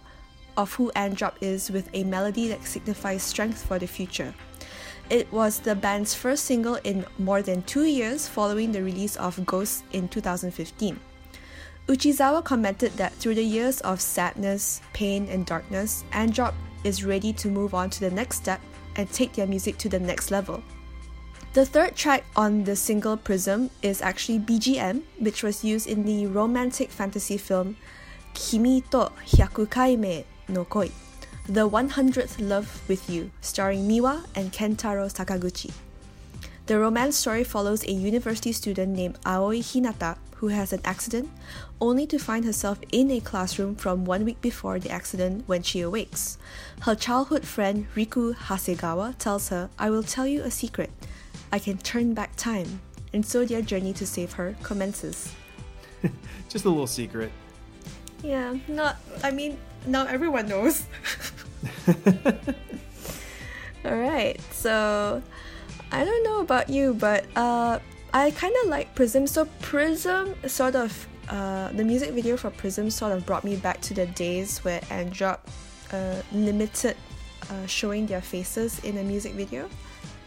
[0.57, 4.33] of who Androp is with a melody that signifies strength for the future.
[5.11, 9.45] It was the band's first single in more than two years following the release of
[9.45, 10.99] Ghost in 2015.
[11.87, 17.49] Uchisawa commented that through the years of sadness, pain, and darkness, Androp is ready to
[17.49, 18.63] move on to the next step
[18.97, 20.63] and take their music to the next level.
[21.53, 26.29] The third track on the single Prism is actually BGM, which was used in the
[26.29, 27.77] romantic fantasy film
[28.35, 30.93] Kimi to Hyakukaime no Koi,
[31.49, 35.73] The 100th Love with You, starring Miwa and Kentaro Sakaguchi.
[36.67, 41.29] The romance story follows a university student named Aoi Hinata who has an accident,
[41.81, 45.81] only to find herself in a classroom from one week before the accident when she
[45.81, 46.39] awakes.
[46.83, 50.91] Her childhood friend Riku Hasegawa tells her, I will tell you a secret.
[51.53, 52.81] I can turn back time.
[53.13, 55.33] And so their journey to save her commences.
[56.49, 57.33] Just a little secret.
[58.23, 60.85] Yeah, not, I mean, now everyone knows.
[63.85, 65.23] Alright, so
[65.91, 67.79] I don't know about you, but uh,
[68.13, 69.27] I kind of like Prism.
[69.27, 73.81] So, Prism sort of, uh, the music video for Prism sort of brought me back
[73.83, 75.39] to the days where Androp
[75.93, 76.97] uh, limited
[77.51, 79.69] uh, showing their faces in a music video.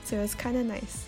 [0.03, 1.05] So, it's kind of nice.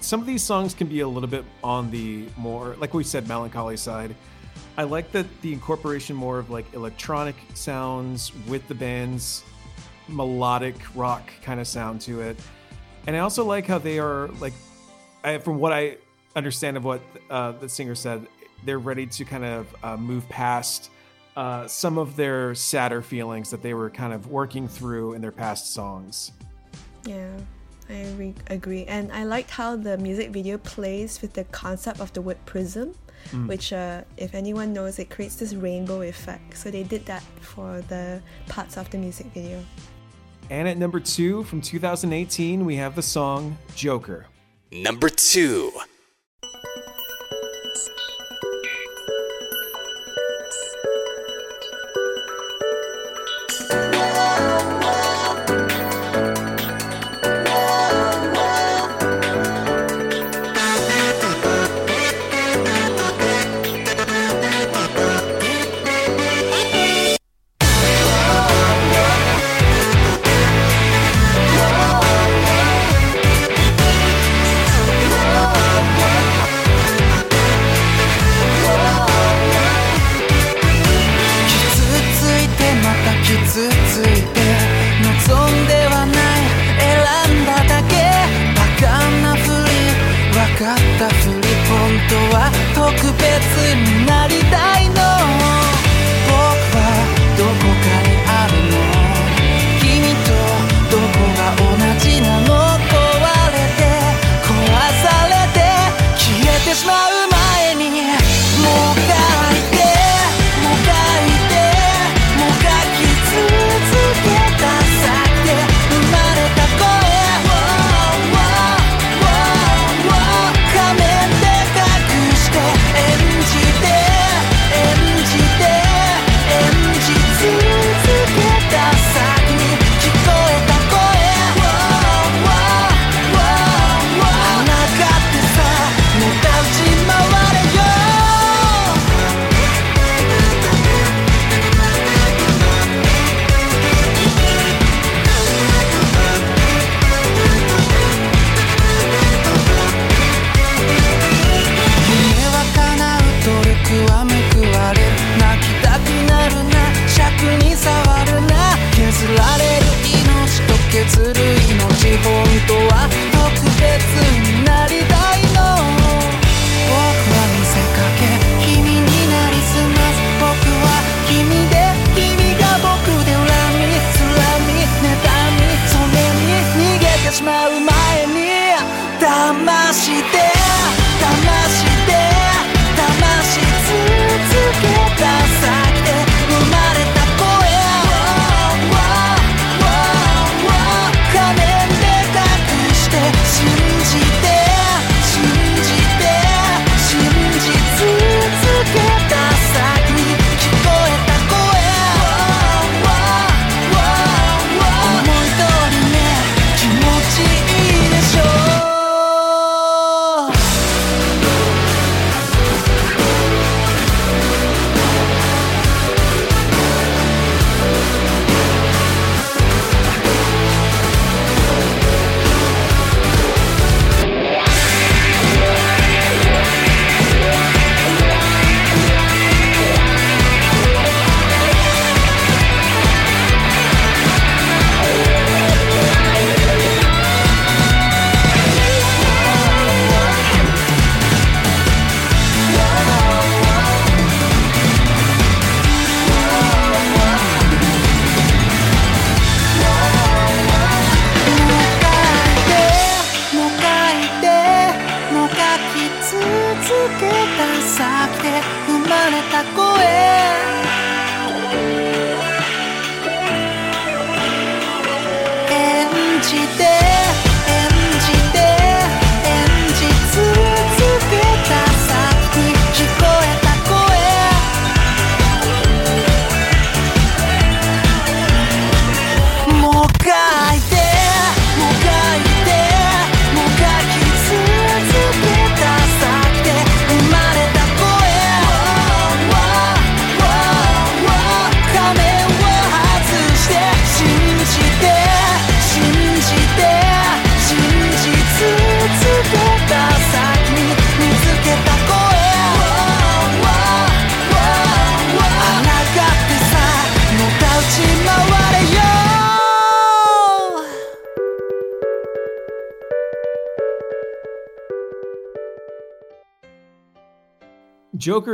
[0.00, 3.28] Some of these songs can be a little bit on the more, like we said,
[3.28, 4.14] melancholy side.
[4.76, 9.44] I like that the incorporation more of like electronic sounds with the band's
[10.08, 12.38] melodic rock kind of sound to it.
[13.06, 14.54] And I also like how they are like,
[15.22, 15.98] I, from what I
[16.34, 18.26] understand of what uh, the singer said,
[18.64, 20.90] they're ready to kind of uh, move past
[21.36, 25.30] uh, some of their sadder feelings that they were kind of working through in their
[25.30, 26.32] past songs.
[27.04, 27.30] Yeah.
[27.90, 28.84] I re- agree.
[28.84, 32.94] And I liked how the music video plays with the concept of the word prism,
[33.30, 33.48] mm.
[33.48, 36.56] which, uh, if anyone knows, it creates this rainbow effect.
[36.56, 39.62] So they did that for the parts of the music video.
[40.50, 44.26] And at number two from 2018, we have the song Joker.
[44.72, 45.72] Number two.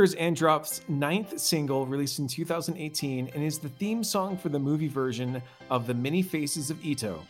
[0.07, 4.87] Is Androp's ninth single released in 2018 and is the theme song for the movie
[4.87, 7.21] version of The Many Faces of Ito,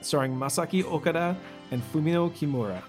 [0.00, 1.36] starring Masaki Okada
[1.70, 2.82] and Fumino Kimura.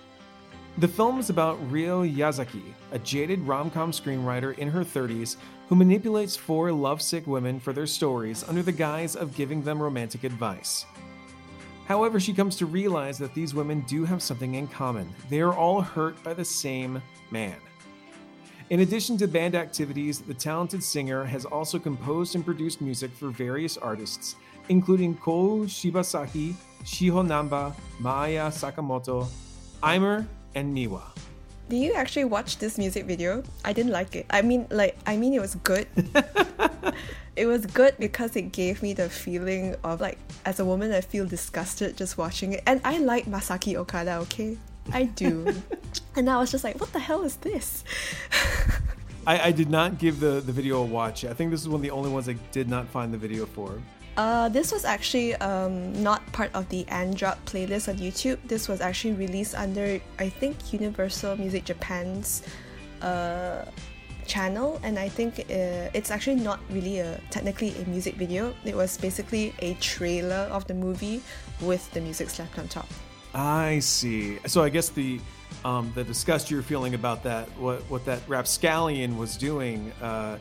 [0.80, 5.36] The film is about Ryo Yazaki, a jaded rom com screenwriter in her 30s
[5.70, 10.24] who manipulates four lovesick women for their stories under the guise of giving them romantic
[10.24, 10.88] advice.
[11.86, 15.08] However, she comes to realize that these women do have something in common.
[15.30, 17.00] They are all hurt by the same
[17.30, 17.58] man.
[18.72, 23.30] In addition to band activities, the talented singer has also composed and produced music for
[23.30, 24.36] various artists,
[24.70, 29.28] including Kou Shibasaki, Shiho Namba, Maya Sakamoto,
[29.84, 30.26] Aimer,
[30.56, 31.04] and Miwa.
[31.70, 33.44] Do you actually watch this music video?
[33.64, 34.26] I didn't like it.
[34.32, 35.88] I mean, like, I mean, it was good.
[37.36, 41.02] it was good because it gave me the feeling of like, as a woman, I
[41.02, 42.64] feel disgusted just watching it.
[42.66, 44.58] And I like Masaki Okada, okay?
[44.92, 45.54] I do.
[46.16, 47.84] and I was just like, what the hell is this?
[49.28, 51.26] I, I did not give the, the video a watch.
[51.26, 53.46] I think this is one of the only ones I did not find the video
[53.46, 53.82] for.
[54.18, 58.38] Uh, this was actually um, not part of the Androp playlist on YouTube.
[58.48, 62.44] This was actually released under, I think, Universal Music Japan's
[63.02, 63.66] uh,
[64.26, 68.56] channel, and I think uh, it's actually not really a technically a music video.
[68.64, 71.22] It was basically a trailer of the movie
[71.60, 72.88] with the music slapped on top.
[73.36, 74.40] I see.
[74.48, 75.20] So I guess the
[75.66, 80.38] um, the disgust you're feeling about that, what what that rapscallion was doing, uh,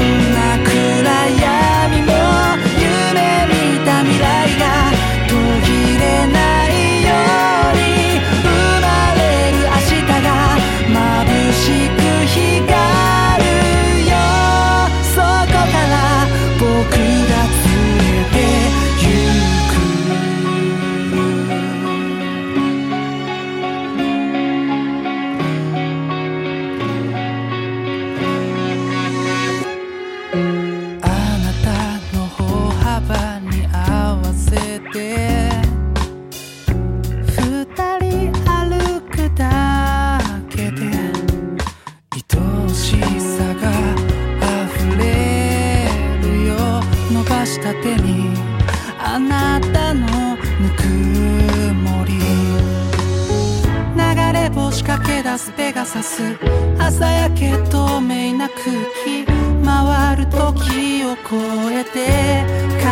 [54.86, 56.18] 駆け出すペガサス。
[56.18, 58.64] 鮮やけ透明な空
[59.04, 59.26] 気
[59.64, 61.36] 回る時を超
[61.72, 62.44] えて
[62.78, 62.86] 重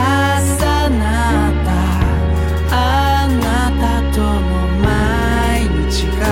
[0.98, 1.70] なった。
[2.72, 4.26] あなたとの
[4.82, 4.88] 毎
[5.88, 6.22] 日が。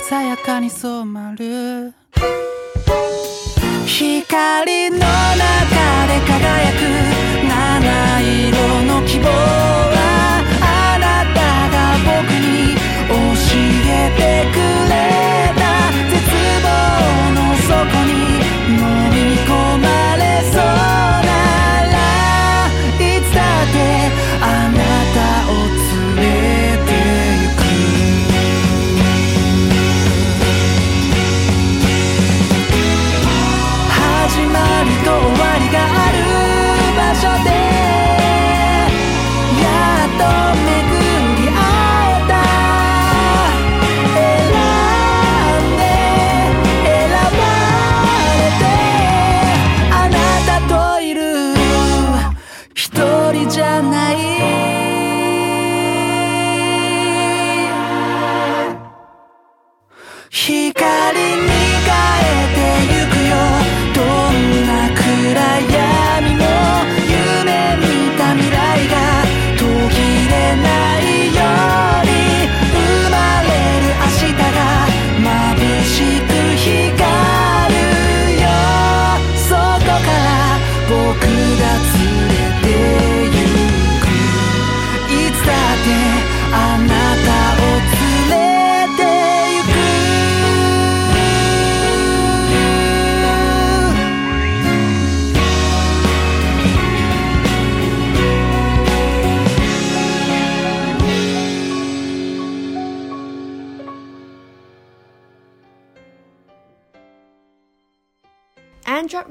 [0.00, 1.94] 鮮やかに染まる。
[3.86, 5.04] 光の中
[6.06, 6.82] で輝く。
[7.48, 8.20] 七
[8.50, 8.52] 色
[8.84, 9.83] の希望。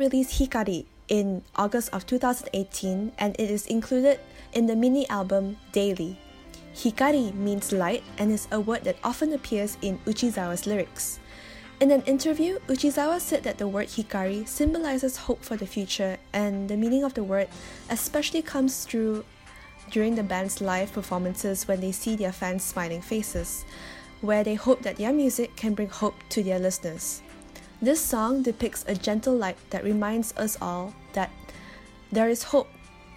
[0.03, 4.19] Released Hikari in August of 2018 and it is included
[4.51, 6.19] in the mini album Daily.
[6.75, 11.21] Hikari means light and is a word that often appears in Uchisawa's lyrics.
[11.79, 16.67] In an interview, Uchisawa said that the word hikari symbolizes hope for the future, and
[16.67, 17.47] the meaning of the word
[17.89, 19.23] especially comes through
[19.89, 23.63] during the band's live performances when they see their fans' smiling faces,
[24.19, 27.22] where they hope that their music can bring hope to their listeners.
[27.82, 31.30] This song depicts a gentle light that reminds us all that
[32.10, 32.68] there is hope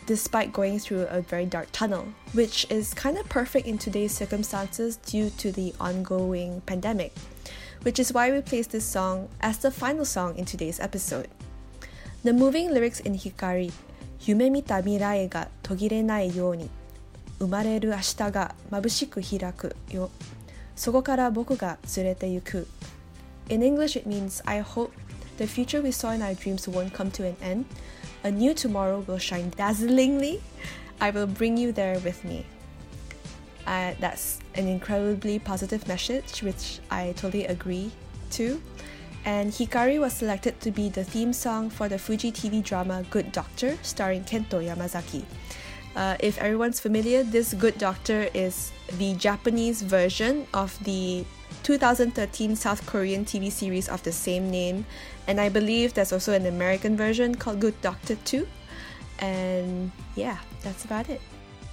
[0.06, 4.98] despite going through a very dark tunnel, which is kind of perfect in today's circumstances
[4.98, 7.14] due to the ongoing pandemic
[7.84, 11.28] which is why we placed this song as the final song in today's episode.
[12.24, 13.72] The moving lyrics in Hikari
[14.20, 16.70] 夢見た未来が途切れないように
[17.40, 20.12] 生まれる明日が眩しく開くよ
[20.76, 22.68] そこから僕が連れて行く
[23.49, 24.93] In English it means I hope
[25.37, 27.67] the future we saw in our dreams won't come to an end
[28.25, 30.41] a new tomorrow will shine dazzlingly
[31.01, 32.47] I will bring you there with me
[33.67, 37.91] uh, that's an incredibly positive message, which I totally agree
[38.33, 38.63] to.
[39.25, 43.33] And Hikari was selected to be the theme song for the Fuji TV drama Good
[43.33, 45.25] Doctor, starring Kento Yamazaki.
[45.97, 51.25] Uh, if everyone's familiar, this Good Doctor is the Japanese version of the
[51.67, 54.87] 2013 South Korean TV series of the same name,
[55.27, 58.47] and I believe there's also an American version called Good Doctor 2.
[59.19, 61.21] And yeah, that's about it.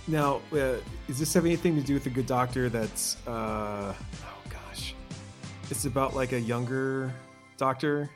[0.08, 2.70] Now, uh, does this have anything to do with the Good Doctor?
[2.70, 4.96] That's uh, oh gosh,
[5.70, 7.14] it's about like a younger
[7.58, 8.10] doctor.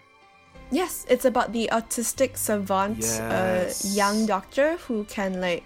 [0.71, 3.21] Yes, it's about the autistic savant, Yes.
[3.21, 5.63] uh, young doctor who can like,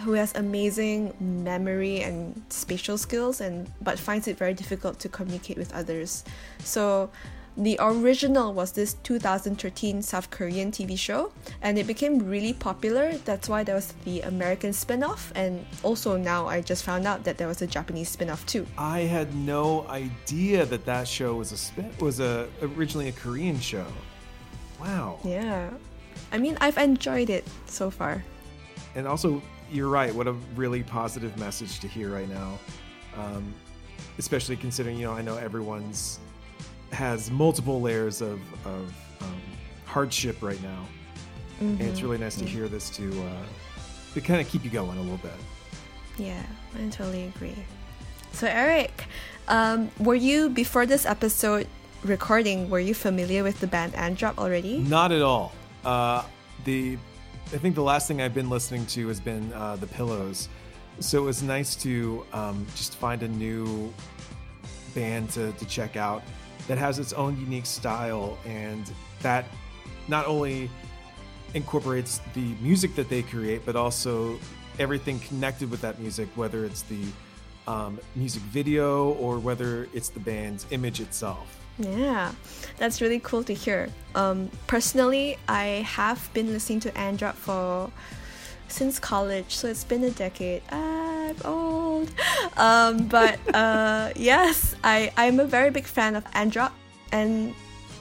[0.00, 5.56] who has amazing memory and spatial skills, and but finds it very difficult to communicate
[5.56, 6.24] with others.
[6.58, 7.10] So,
[7.56, 11.30] the original was this 2013 South Korean TV show,
[11.62, 13.12] and it became really popular.
[13.24, 17.38] That's why there was the American spin-off, and also now I just found out that
[17.38, 18.66] there was a Japanese spin-off too.
[18.76, 23.60] I had no idea that that show was a spin was a originally a Korean
[23.60, 23.86] show.
[24.80, 25.20] Wow.
[25.22, 25.70] Yeah,
[26.32, 28.24] I mean I've enjoyed it so far.
[28.96, 29.42] And also,
[29.74, 30.14] you're right.
[30.14, 32.58] What a really positive message to hear right now,
[33.16, 33.52] um,
[34.18, 36.20] especially considering you know I know everyone's
[36.92, 39.42] has multiple layers of of um,
[39.84, 40.86] hardship right now,
[41.60, 43.42] and it's really nice to hear this to uh,
[44.14, 45.32] to kind of keep you going a little bit.
[46.16, 46.42] Yeah,
[46.76, 47.56] I totally agree.
[48.32, 49.06] So, Eric,
[49.48, 51.66] um, were you before this episode
[52.04, 52.70] recording?
[52.70, 54.78] Were you familiar with the band Androp already?
[54.78, 55.52] Not at all.
[55.84, 56.24] Uh,
[56.64, 56.96] the
[57.54, 60.48] I think the last thing I've been listening to has been uh, the Pillows,
[60.98, 63.94] so it was nice to um, just find a new
[64.92, 66.24] band to, to check out
[66.66, 68.90] that has its own unique style and
[69.22, 69.44] that
[70.08, 70.68] not only
[71.54, 74.36] incorporates the music that they create, but also
[74.80, 77.04] everything connected with that music, whether it's the
[77.68, 81.63] um, music video or whether it's the band's image itself.
[81.78, 82.32] Yeah,
[82.78, 83.88] that's really cool to hear.
[84.14, 87.90] Um, personally, I have been listening to Androp for
[88.68, 90.62] since college, so it's been a decade.
[90.70, 92.10] I'm old,
[92.56, 96.72] um, but uh, yes, I I'm a very big fan of Androp,
[97.10, 97.54] and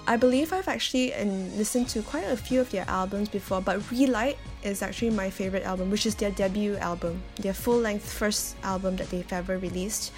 [0.05, 3.61] I believe I've actually um, listened to quite a few of their albums before.
[3.61, 8.55] But Relight is actually my favorite album, which is their debut album, their full-length first
[8.63, 10.11] album that they've ever released.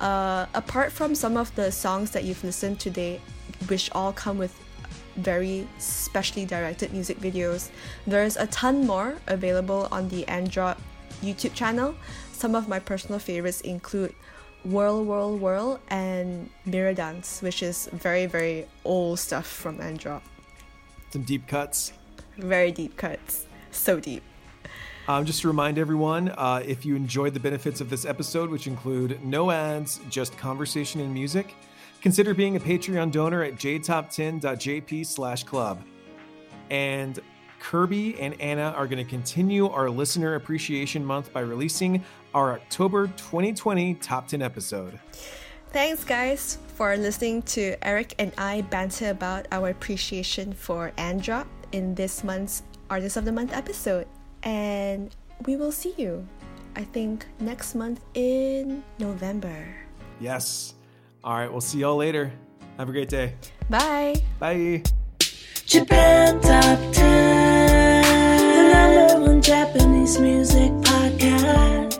[0.00, 3.20] Uh, apart from some of the songs that you've listened today,
[3.68, 4.58] which all come with
[5.16, 7.68] very specially directed music videos.
[8.06, 10.78] There's a ton more available on the Androp
[11.22, 11.94] YouTube channel.
[12.32, 14.14] Some of my personal favorites include
[14.64, 20.22] Whirl Whirl Whirl and Mirror Dance, which is very, very old stuff from Androp.
[21.10, 21.92] Some deep cuts.
[22.38, 23.46] Very deep cuts.
[23.70, 24.22] So deep.
[25.10, 28.68] Um, just to remind everyone, uh, if you enjoyed the benefits of this episode, which
[28.68, 31.56] include no ads, just conversation and music,
[32.00, 35.82] consider being a Patreon donor at jtop10.jp slash club.
[36.70, 37.18] And
[37.58, 43.08] Kirby and Anna are going to continue our listener appreciation month by releasing our October
[43.08, 45.00] 2020 top 10 episode.
[45.70, 51.96] Thanks, guys, for listening to Eric and I banter about our appreciation for Androp in
[51.96, 54.06] this month's Artist of the Month episode.
[54.42, 55.14] And
[55.46, 56.26] we will see you,
[56.76, 59.66] I think, next month in November.
[60.20, 60.74] Yes.
[61.22, 62.32] All right, we'll see y'all later.
[62.78, 63.34] Have a great day.
[63.68, 64.16] Bye.
[64.38, 64.82] Bye.
[65.66, 68.02] Japan Top 10,
[68.50, 71.99] the number one Japanese music podcast.